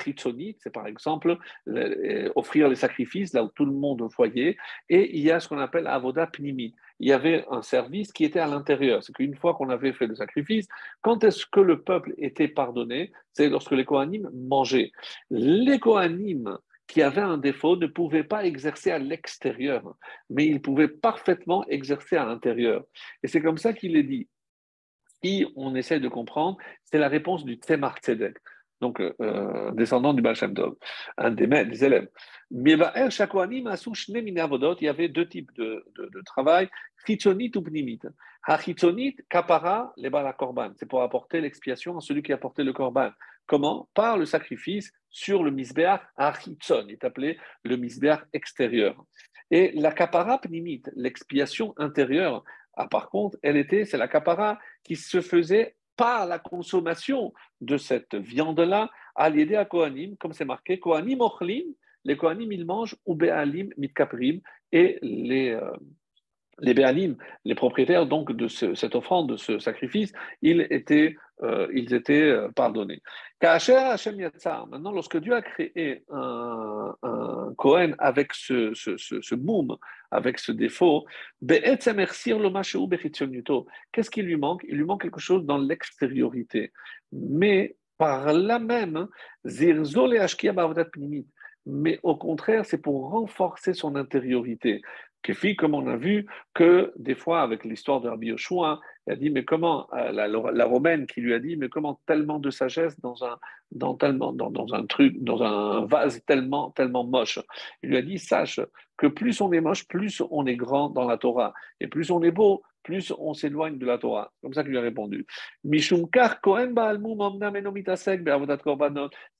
[0.58, 1.36] c'est par exemple
[1.68, 4.56] euh, offrir les sacrifices là où tout le monde voyait,
[4.88, 6.74] et il y a ce qu'on appelle avoda pnimite.
[6.98, 9.02] Il y avait un service qui était à l'intérieur.
[9.02, 10.66] C'est qu'une fois qu'on avait fait le sacrifice,
[11.02, 13.12] quand est-ce que le peuple était pardonné?
[13.32, 14.92] C'est lorsque les Kohanim mangeaient.
[15.30, 16.58] Les Kohanim
[16.92, 19.94] qui avaient un défaut ne pouvaient pas exercer à l'extérieur,
[20.28, 22.84] mais ils pouvaient parfaitement exercer à l'intérieur.
[23.22, 24.28] Et c'est comme ça qu'il est dit
[25.24, 28.36] si on essaie de comprendre, c'est la réponse du Tzemar Tzedek,
[28.82, 30.74] donc euh, descendant du Baal Tov,
[31.16, 32.08] un des, maîtres, des élèves.
[32.50, 32.68] il
[34.82, 35.82] y avait deux types de,
[36.26, 36.68] travail,
[37.06, 38.00] chitzonit ou pnimit.
[39.30, 43.12] Kapara, les korban, c'est pour apporter l'expiation à celui qui a porté le korban.
[43.46, 43.88] Comment?
[43.94, 48.96] Par le sacrifice sur le misbeach ha-chitzon, il est appelé le misbeach extérieur.
[49.50, 52.42] Et la kapara pnimit, l'expiation intérieure,
[52.74, 57.76] ah, par contre, elle était, c'est la capara qui se faisait par la consommation de
[57.76, 61.66] cette viande-là à l'aider à Kohanim, comme c'est marqué, Kohanim ochlim,
[62.04, 64.40] les Kohanim ils mangent, ou Be'alim mitkaprim,
[64.72, 65.70] et les, euh,
[66.60, 71.92] les Béalim, les propriétaires donc de cette offrande, de ce sacrifice, ils étaient, euh, ils
[71.94, 73.02] étaient euh, pardonnés.
[73.42, 79.76] Maintenant, lorsque Dieu a créé un, un Kohen avec ce, ce, ce, boom,
[80.10, 81.04] avec ce défaut,
[81.48, 81.90] qu'est-ce
[84.10, 84.64] qui lui manque?
[84.68, 86.72] Il lui manque quelque chose dans l'extériorité.
[87.10, 89.08] Mais par là même,
[91.64, 94.82] mais au contraire, c'est pour renforcer son intériorité
[95.56, 99.30] comme on a vu que des fois, avec l'histoire de Rabbi Yoshua, il a dit,
[99.30, 103.24] mais comment, euh, la, romaine qui lui a dit, mais comment tellement de sagesse dans
[103.24, 103.38] un,
[103.70, 107.38] dans tellement, dans, un truc, dans un vase tellement, tellement moche.
[107.82, 108.60] Il lui a dit, sache
[108.96, 111.52] que plus on est moche, plus on est grand dans la Torah.
[111.80, 114.32] Et plus on est beau, plus on s'éloigne de la Torah.
[114.42, 115.26] Comme ça qu'il lui a répondu.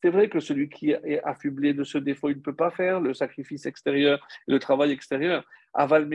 [0.02, 3.00] C'est vrai que celui qui est affublé de ce défaut, il ne peut pas faire
[3.00, 5.44] le sacrifice extérieur, le travail extérieur.
[5.74, 6.06] Mais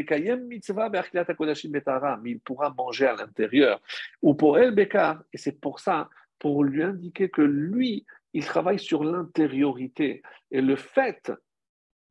[2.31, 3.81] il pourra manger à l'intérieur.
[4.21, 6.09] Ou pour El Bekar, et c'est pour ça,
[6.39, 10.21] pour lui indiquer que lui, il travaille sur l'intériorité.
[10.51, 11.31] Et le fait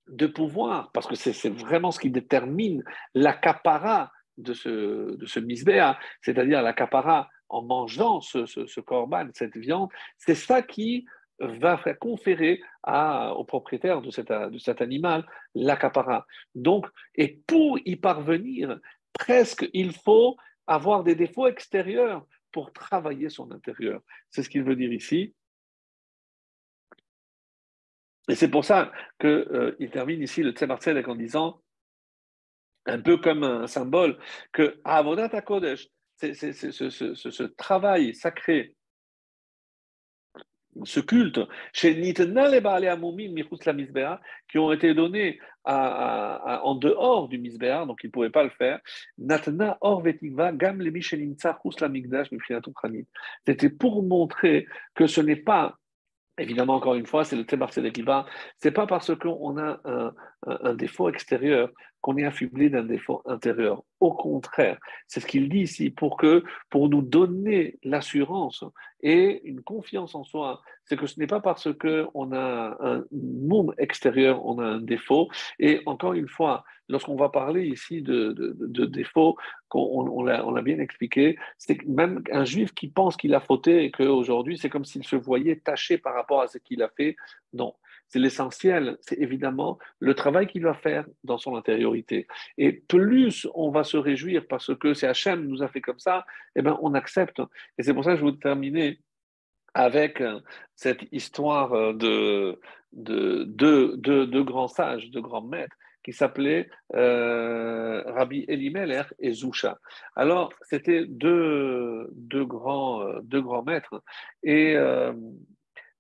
[0.09, 2.83] de pouvoir, parce que c'est vraiment ce qui détermine
[3.15, 9.89] l'accaparat de ce, de ce misbéa, c'est-à-dire l'accaparat en mangeant ce, ce, corban, cette viande,
[10.19, 11.07] c'est ça qui
[11.39, 16.27] va conférer à, au propriétaire de, cet, de cet animal l'accaparat.
[16.55, 18.79] Donc, et pour y parvenir,
[19.13, 20.37] presque il faut
[20.67, 24.01] avoir des défauts extérieurs pour travailler son intérieur.
[24.31, 25.35] C'est ce qu'il veut dire ici.
[28.29, 28.91] Et c'est pour ça
[29.21, 31.63] qu'il euh, termine ici le Tzemar en disant,
[32.87, 34.19] un peu comme un symbole,
[34.53, 38.75] que Avodat HaKodesh, c'est ce, travail sacré,
[40.85, 41.41] ce culte,
[41.73, 48.13] chez Nitna les la qui ont été donnés en dehors du Misbéa, donc ils ne
[48.13, 48.81] pouvaient pas le faire.
[49.19, 49.37] Le
[53.47, 55.79] C'était pour montrer que ce n'est pas
[56.39, 57.81] Évidemment, encore une fois, c'est le Tebar Ce
[58.59, 59.81] C'est pas parce qu'on a
[60.47, 61.71] un, défaut extérieur
[62.07, 63.83] qu'on est affublé d'un défaut intérieur.
[63.99, 64.79] Au contraire,
[65.09, 68.63] c'est ce qu'il dit ici pour que, pour nous donner l'assurance
[69.03, 70.63] et une confiance en soi.
[70.85, 75.29] C'est que ce n'est pas parce qu'on a un monde extérieur, on a un défaut.
[75.59, 79.37] Et encore une fois, lorsqu'on va parler ici de, de, défauts,
[79.75, 83.91] on, on l'a bien expliqué, c'est même un juif qui pense qu'il a fauté et
[83.91, 87.17] qu'aujourd'hui c'est comme s'il se voyait taché par rapport à ce qu'il a fait.
[87.53, 87.75] Non,
[88.09, 92.27] c'est l'essentiel, c'est évidemment le travail qu'il va faire dans son intériorité.
[92.59, 96.25] Et plus on va se réjouir parce que c'est Hachem nous a fait comme ça,
[96.55, 97.41] eh bien on accepte.
[97.79, 99.01] Et c'est pour ça que je veux terminer
[99.75, 100.41] avec euh,
[100.75, 102.59] cette histoire euh, de
[102.93, 109.79] deux de, de, grands sages, de grands maîtres, qui s'appelaient euh, Rabbi Elimelech et Zousha.
[110.15, 112.09] Alors, c'était deux,
[112.45, 114.03] grands, deux grands maîtres,
[114.43, 114.77] et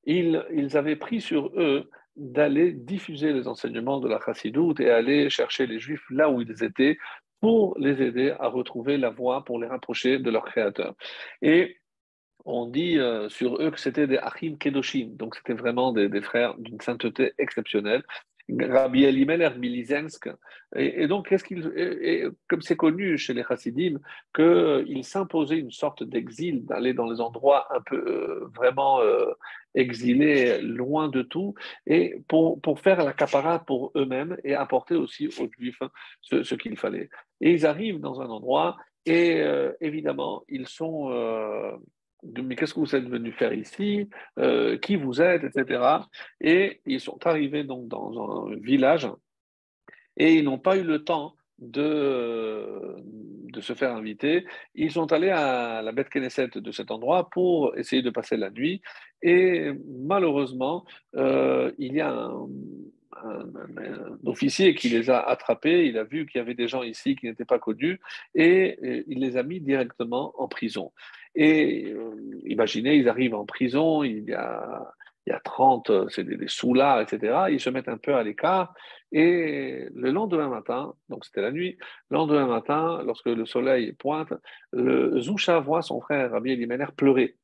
[0.07, 5.67] ils, avaient pris sur eux d'aller diffuser les enseignements de la chassidoute et aller chercher
[5.67, 6.97] les juifs là où ils étaient
[7.41, 10.95] pour les aider à retrouver la voie, pour les rapprocher de leur créateur.
[11.43, 11.77] Et
[12.47, 16.55] on dit euh, sur eux que c'était des Achim Kedoshim, donc c'était vraiment des frères
[16.57, 18.03] d'une sainteté exceptionnelle.
[18.49, 20.29] Rabbi Elimelech Milizensk.
[20.75, 21.63] Et, donc, qu'est-ce qu'il,
[22.49, 23.99] comme c'est connu chez les Chassidim,
[24.35, 29.33] qu'il s'imposait une sorte d'exil, d'aller dans les endroits un peu euh, vraiment euh,
[29.75, 31.55] exilés, loin de tout,
[31.87, 35.83] et pour, pour faire l'accaparat pour eux-mêmes et apporter aussi aux Juifs
[36.21, 37.11] ce, qu'il fallait.
[37.41, 41.11] Et ils arrivent dans un endroit, et euh, évidemment, ils sont
[42.23, 45.83] mais qu'est-ce que vous êtes venu faire ici, euh, qui vous êtes, etc.
[46.41, 49.09] Et ils sont arrivés donc dans un village
[50.17, 52.97] et ils n'ont pas eu le temps de,
[53.53, 54.47] de se faire inviter.
[54.75, 58.51] Ils sont allés à la bête Knesset de cet endroit pour essayer de passer la
[58.51, 58.83] nuit
[59.23, 60.85] et malheureusement,
[61.17, 62.49] euh, il y a un,
[64.27, 67.27] officier qui les a attrapés, il a vu qu'il y avait des gens ici qui
[67.27, 67.99] n'étaient pas connus
[68.35, 70.93] et, et il les a mis directement en prison.
[71.37, 74.93] Et euh, imaginez, ils arrivent en prison, il y a,
[75.27, 77.47] il y a 30, c'est des, sous-là, etc.
[77.51, 78.75] Ils se mettent un peu à l'écart.
[79.13, 81.77] Et le lendemain matin, donc c'était la nuit,
[82.11, 84.33] le lendemain matin, lorsque le soleil pointe,
[84.73, 87.37] le Zoucha voit son frère Rabbi Elimelech pleurer.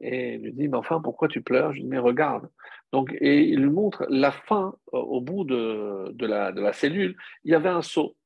[0.00, 1.72] Et il lui dit, mais enfin, pourquoi tu pleures?
[1.72, 2.48] Je lui dis, mais regarde.
[2.92, 6.72] Donc, et il lui montre la fin, euh, au bout de, de, la, de la
[6.72, 8.16] cellule, il y avait un seau.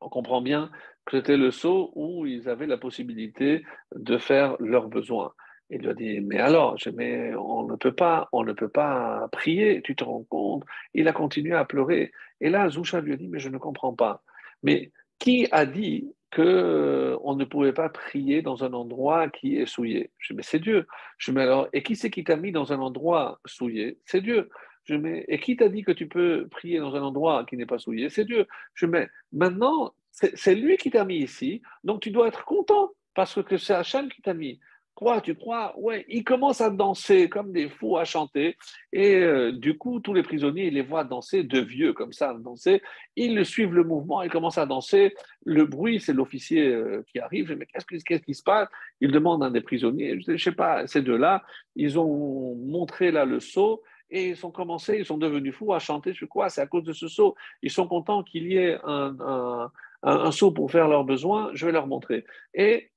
[0.00, 0.70] On comprend bien
[1.10, 3.64] c'était le seau où ils avaient la possibilité
[3.94, 5.32] de faire leurs besoins.
[5.70, 9.28] Il lui a dit, mais alors, mais on ne peut pas, on ne peut pas
[9.30, 10.64] prier, tu te rends compte
[10.94, 12.12] Il a continué à pleurer.
[12.40, 14.22] Et là, Zoucha lui a dit, mais je ne comprends pas.
[14.62, 19.66] Mais qui a dit qu'on euh, ne pouvait pas prier dans un endroit qui est
[19.66, 20.10] souillé?
[20.18, 20.86] Je dis, mais c'est Dieu.
[21.18, 23.98] Je mais alors, et qui c'est qui t'a mis dans un endroit souillé?
[24.04, 24.48] C'est Dieu.
[24.84, 27.66] Je mets, et qui t'a dit que tu peux prier dans un endroit qui n'est
[27.66, 28.46] pas souillé C'est Dieu.
[28.74, 33.42] Je mets, maintenant, c'est lui qui t'a mis ici, donc tu dois être content parce
[33.42, 34.60] que c'est Hachem qui t'a mis.
[34.94, 35.72] Quoi, tu crois?
[35.78, 38.56] Ouais, ils commencent à danser comme des fous, à chanter.
[38.92, 42.34] Et euh, du coup, tous les prisonniers, ils les voient danser, de vieux comme ça,
[42.34, 42.82] danser.
[43.16, 45.14] Ils suivent le mouvement, ils commencent à danser.
[45.46, 47.56] Le bruit, c'est l'officier euh, qui arrive.
[47.56, 47.86] Mais qu'est-ce,
[48.18, 48.68] qui se passe?
[49.00, 50.20] Il demande à un des prisonniers.
[50.20, 51.44] Je ne sais pas, ces deux-là,
[51.76, 55.78] ils ont montré là le saut et ils ont commencé, ils sont devenus fous à
[55.78, 56.12] chanter.
[56.14, 56.48] Je quoi?
[56.48, 57.34] C'est à cause de ce saut.
[57.62, 59.70] Ils sont contents qu'il y ait un
[60.02, 62.24] un, seau pour faire leurs besoins, je vais leur montrer.
[62.54, 62.90] Et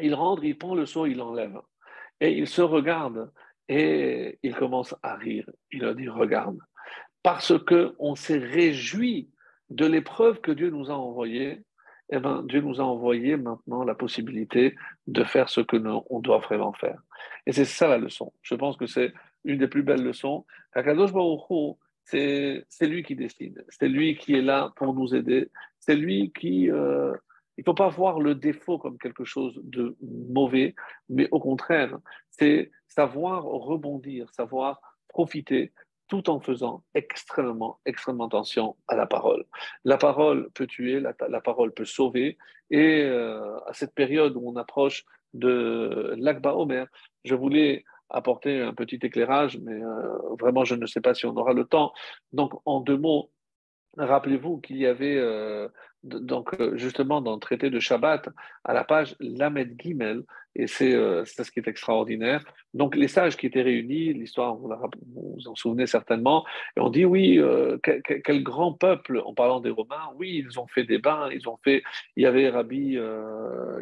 [0.00, 1.60] il rentre, il prend le seau, il l'enlève.
[2.20, 3.32] Et il se regarde
[3.68, 5.48] et il commence à rire.
[5.72, 6.58] Il leur dit, regarde,
[7.22, 9.30] parce qu'on s'est réjoui
[9.70, 11.62] de l'épreuve que Dieu nous a envoyée,
[12.12, 14.74] eh ben, Dieu nous a envoyé maintenant la possibilité
[15.06, 17.00] de faire ce que nous, on doit vraiment faire.
[17.46, 18.32] Et c'est ça la leçon.
[18.42, 19.12] Je pense que c'est
[19.44, 20.44] une des plus belles leçons.
[20.72, 23.64] Akadosh Baruch c'est lui qui décide.
[23.68, 25.50] C'est lui qui est là pour nous aider.
[25.78, 26.70] C'est lui qui...
[26.70, 27.12] Euh,
[27.56, 30.74] il ne faut pas voir le défaut comme quelque chose de mauvais,
[31.10, 31.98] mais au contraire,
[32.30, 35.72] c'est savoir rebondir, savoir profiter
[36.08, 39.44] tout en faisant extrêmement, extrêmement attention à la parole.
[39.84, 42.38] La parole peut tuer, la, parole peut sauver.
[42.70, 45.04] Et euh, à cette période où on approche
[45.34, 46.86] de l'Akba Omer,
[47.24, 51.36] je voulais apporter un petit éclairage, mais euh, vraiment, je ne sais pas si on
[51.36, 51.92] aura le temps.
[52.32, 53.30] Donc, en deux mots,
[53.96, 55.68] rappelez-vous qu'il y avait euh,
[56.02, 58.28] donc euh, justement dans le traité de Shabbat,
[58.64, 60.22] à la page Lamed Gimel,
[60.56, 62.42] et euh, c'est ce qui est extraordinaire.
[62.74, 64.72] Donc les sages qui étaient réunis, l'histoire, vous
[65.14, 66.44] vous en souvenez certainement,
[66.76, 70.66] et on dit oui, euh, quel, grand peuple, en parlant des Romains, oui, ils ont
[70.66, 71.82] fait des bains, ils ont fait,
[72.16, 72.98] il y avait Rabbi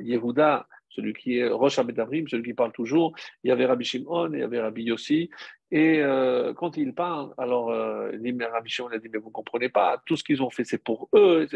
[0.01, 0.67] Yehuda,
[0.99, 3.13] celui qui est Rosh Abedavrim, celui qui parle toujours,
[3.45, 5.31] il y avait Rabbi Shimon, il y avait Rabbi Yossi,
[5.71, 9.19] et euh, quand il parle, alors euh, il dit, mais Rabbi Shimon a dit, mais
[9.19, 11.47] vous ne comprenez pas, tout ce qu'ils ont fait, c'est pour eux.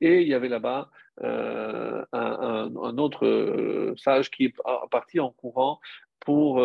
[0.00, 0.90] Et il y avait là-bas
[1.22, 4.54] euh, un, un, autre sage qui est
[4.90, 5.80] parti en courant
[6.20, 6.62] pour,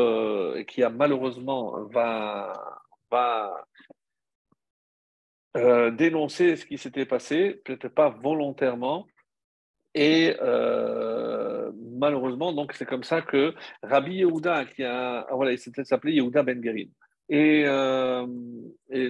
[0.67, 2.53] qui a malheureusement va,
[3.09, 3.65] va
[5.91, 9.07] dénoncer ce qui s'était passé, peut-être pas volontairement,
[9.95, 13.53] et euh, malheureusement, donc c'est comme ça que
[13.83, 16.89] Rabbi Yehuda, qui a, ah, voilà, il s'appelait Yehuda Ben Gerin.
[17.29, 18.25] Et, euh,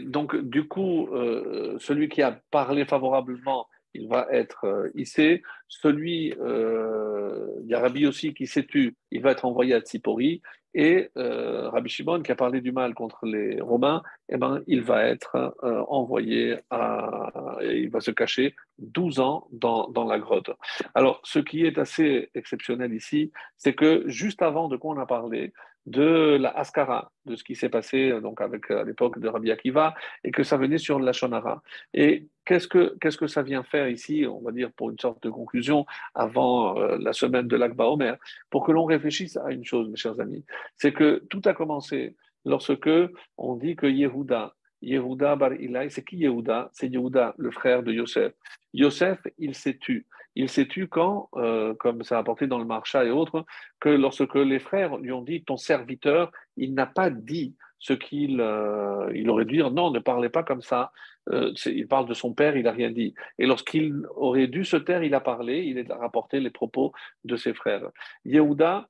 [0.04, 5.42] donc, du coup, euh, celui qui a parlé favorablement, il va être hissé.
[5.68, 10.42] Celui, il y a Rabbi aussi qui s'est tu, il va être envoyé à Tsipori.
[10.76, 14.84] Et euh, Rabbi Shimon, qui a parlé du mal contre les Romains, eh ben, il
[14.84, 17.58] va être euh, envoyé à.
[17.64, 20.52] Il va se cacher 12 ans dans, dans, la grotte.
[20.94, 25.08] Alors, ce qui est assez exceptionnel ici, c'est que juste avant de quoi on a
[25.08, 25.54] parlé,
[25.90, 29.96] de la Askara, de ce qui s'est passé donc avec à l'époque de Rabbi Akiva,
[30.24, 31.62] et que ça venait sur la Shonara.
[31.94, 35.22] Et qu'est-ce que, qu'est-ce que ça vient faire ici, on va dire pour une sorte
[35.24, 38.18] de conclusion, avant euh, la semaine de l'Akba Omer,
[38.50, 40.46] pour que l'on réfléchisse à une chose, mes chers amis,
[40.78, 42.90] c'est que tout a commencé lorsque
[43.38, 46.70] on dit que Yehuda, Yehuda bar Ilai, c'est qui Yehuda?
[46.74, 48.34] C'est Yehuda, le frère de Yosef.
[48.74, 50.06] Yosef, il s'est tu.
[50.36, 53.46] Il s'est tu quand, euh, comme ça a apporté dans le Marcha et autres,
[53.80, 58.42] que lorsque les frères lui ont dit ton serviteur, il n'a pas dit ce qu'il
[58.42, 59.72] euh, aurait dû dire.
[59.72, 60.92] Non, ne parlez pas comme ça.
[61.30, 63.14] Euh, il parle de son père, il n'a rien dit.
[63.38, 66.92] Et lorsqu'il aurait dû se taire, il a parlé, il a rapporté les propos
[67.24, 67.90] de ses frères.
[68.26, 68.88] Yehuda,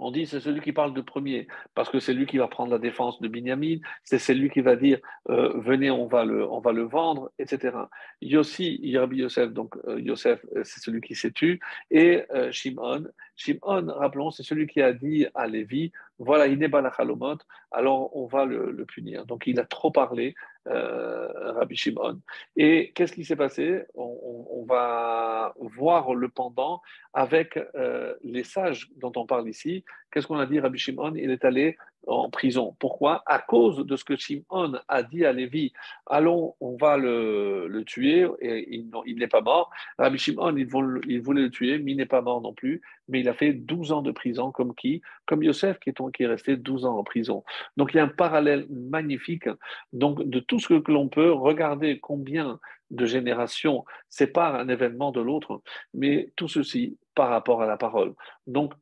[0.00, 2.70] on dit c'est celui qui parle de premier, parce que c'est lui qui va prendre
[2.70, 4.98] la défense de Binyamin, c'est celui qui va dire
[5.30, 7.76] euh, venez, on va, le, vendre, etc.
[8.20, 11.60] Yossi, Yerbi Yosef, donc euh, Yosef, euh, c'est celui qui s'est tué,
[11.90, 13.04] et Shimon,
[13.36, 17.38] Shimon, rappelons, c'est celui qui a dit à Lévi voilà, il n'est pas la chalomot,
[17.70, 19.24] alors on va le, punir.
[19.26, 20.34] Donc il a trop parlé,
[20.68, 22.20] euh, Rabbi Shimon.
[22.56, 23.82] Et qu'est-ce qui s'est passé?
[23.94, 26.82] On, va voir le pendant
[27.14, 29.84] avec euh, les sages dont on parle ici.
[30.10, 30.60] Qu'est-ce qu'on a dit?
[30.60, 32.74] Rabbi Shimon Il est allé en prison.
[32.78, 33.22] Pourquoi?
[33.26, 35.72] À cause de ce que Shimon a dit à Lévi,
[36.06, 39.70] allons, on va le, tuer, et il, n'est pas mort.
[39.98, 43.28] Rabbi Shimon, il, voulait le tuer, mais il n'est pas mort non plus, mais il
[43.28, 45.02] a fait 12 ans de prison, comme qui?
[45.26, 47.44] Comme Yosef, qui est, qui est resté 12 ans en prison.
[47.76, 49.48] Donc il y a un parallèle magnifique
[49.92, 52.58] donc, de tout ce que l'on peut regarder combien
[52.90, 55.62] de générations séparent un événement de l'autre,
[55.92, 58.14] mais tout ceci par rapport à la parole.
[58.46, 58.72] Donc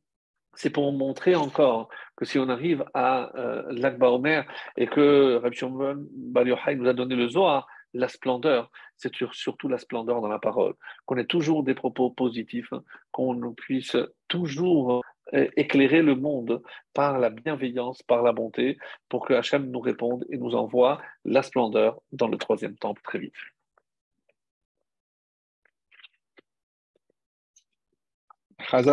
[0.57, 5.55] c'est pour montrer encore que si on arrive à euh, l'Akba Omer et que Rabbi
[5.55, 10.73] Shimon nous a donné le Zohar, la splendeur, c'est surtout la splendeur dans la parole,
[11.05, 12.73] qu'on ait toujours des propos positifs,
[13.11, 13.95] qu'on puisse
[14.27, 15.03] toujours
[15.33, 16.61] euh, éclairer le monde
[16.93, 18.77] par la bienveillance, par la bonté,
[19.09, 23.19] pour que Hachem nous réponde et nous envoie la splendeur dans le troisième temple très
[23.19, 23.33] vite.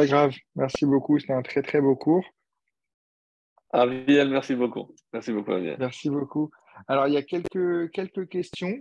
[0.07, 2.25] Grave, merci beaucoup, c'était un très très beau cours.
[3.73, 4.95] Aviel, merci beaucoup.
[5.13, 6.51] Merci beaucoup, Merci beaucoup.
[6.87, 8.79] Alors, il y a quelques, quelques questions.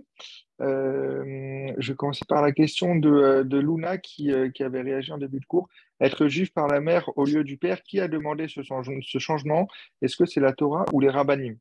[0.60, 5.10] Euh, je vais commencer par la question de, de Luna qui, euh, qui, avait réagi
[5.10, 5.68] en début de cours.
[6.00, 9.66] Être juif par la mère au lieu du père, qui a demandé ce, ce changement?
[10.00, 11.56] Est-ce que c'est la Torah ou les rabbinim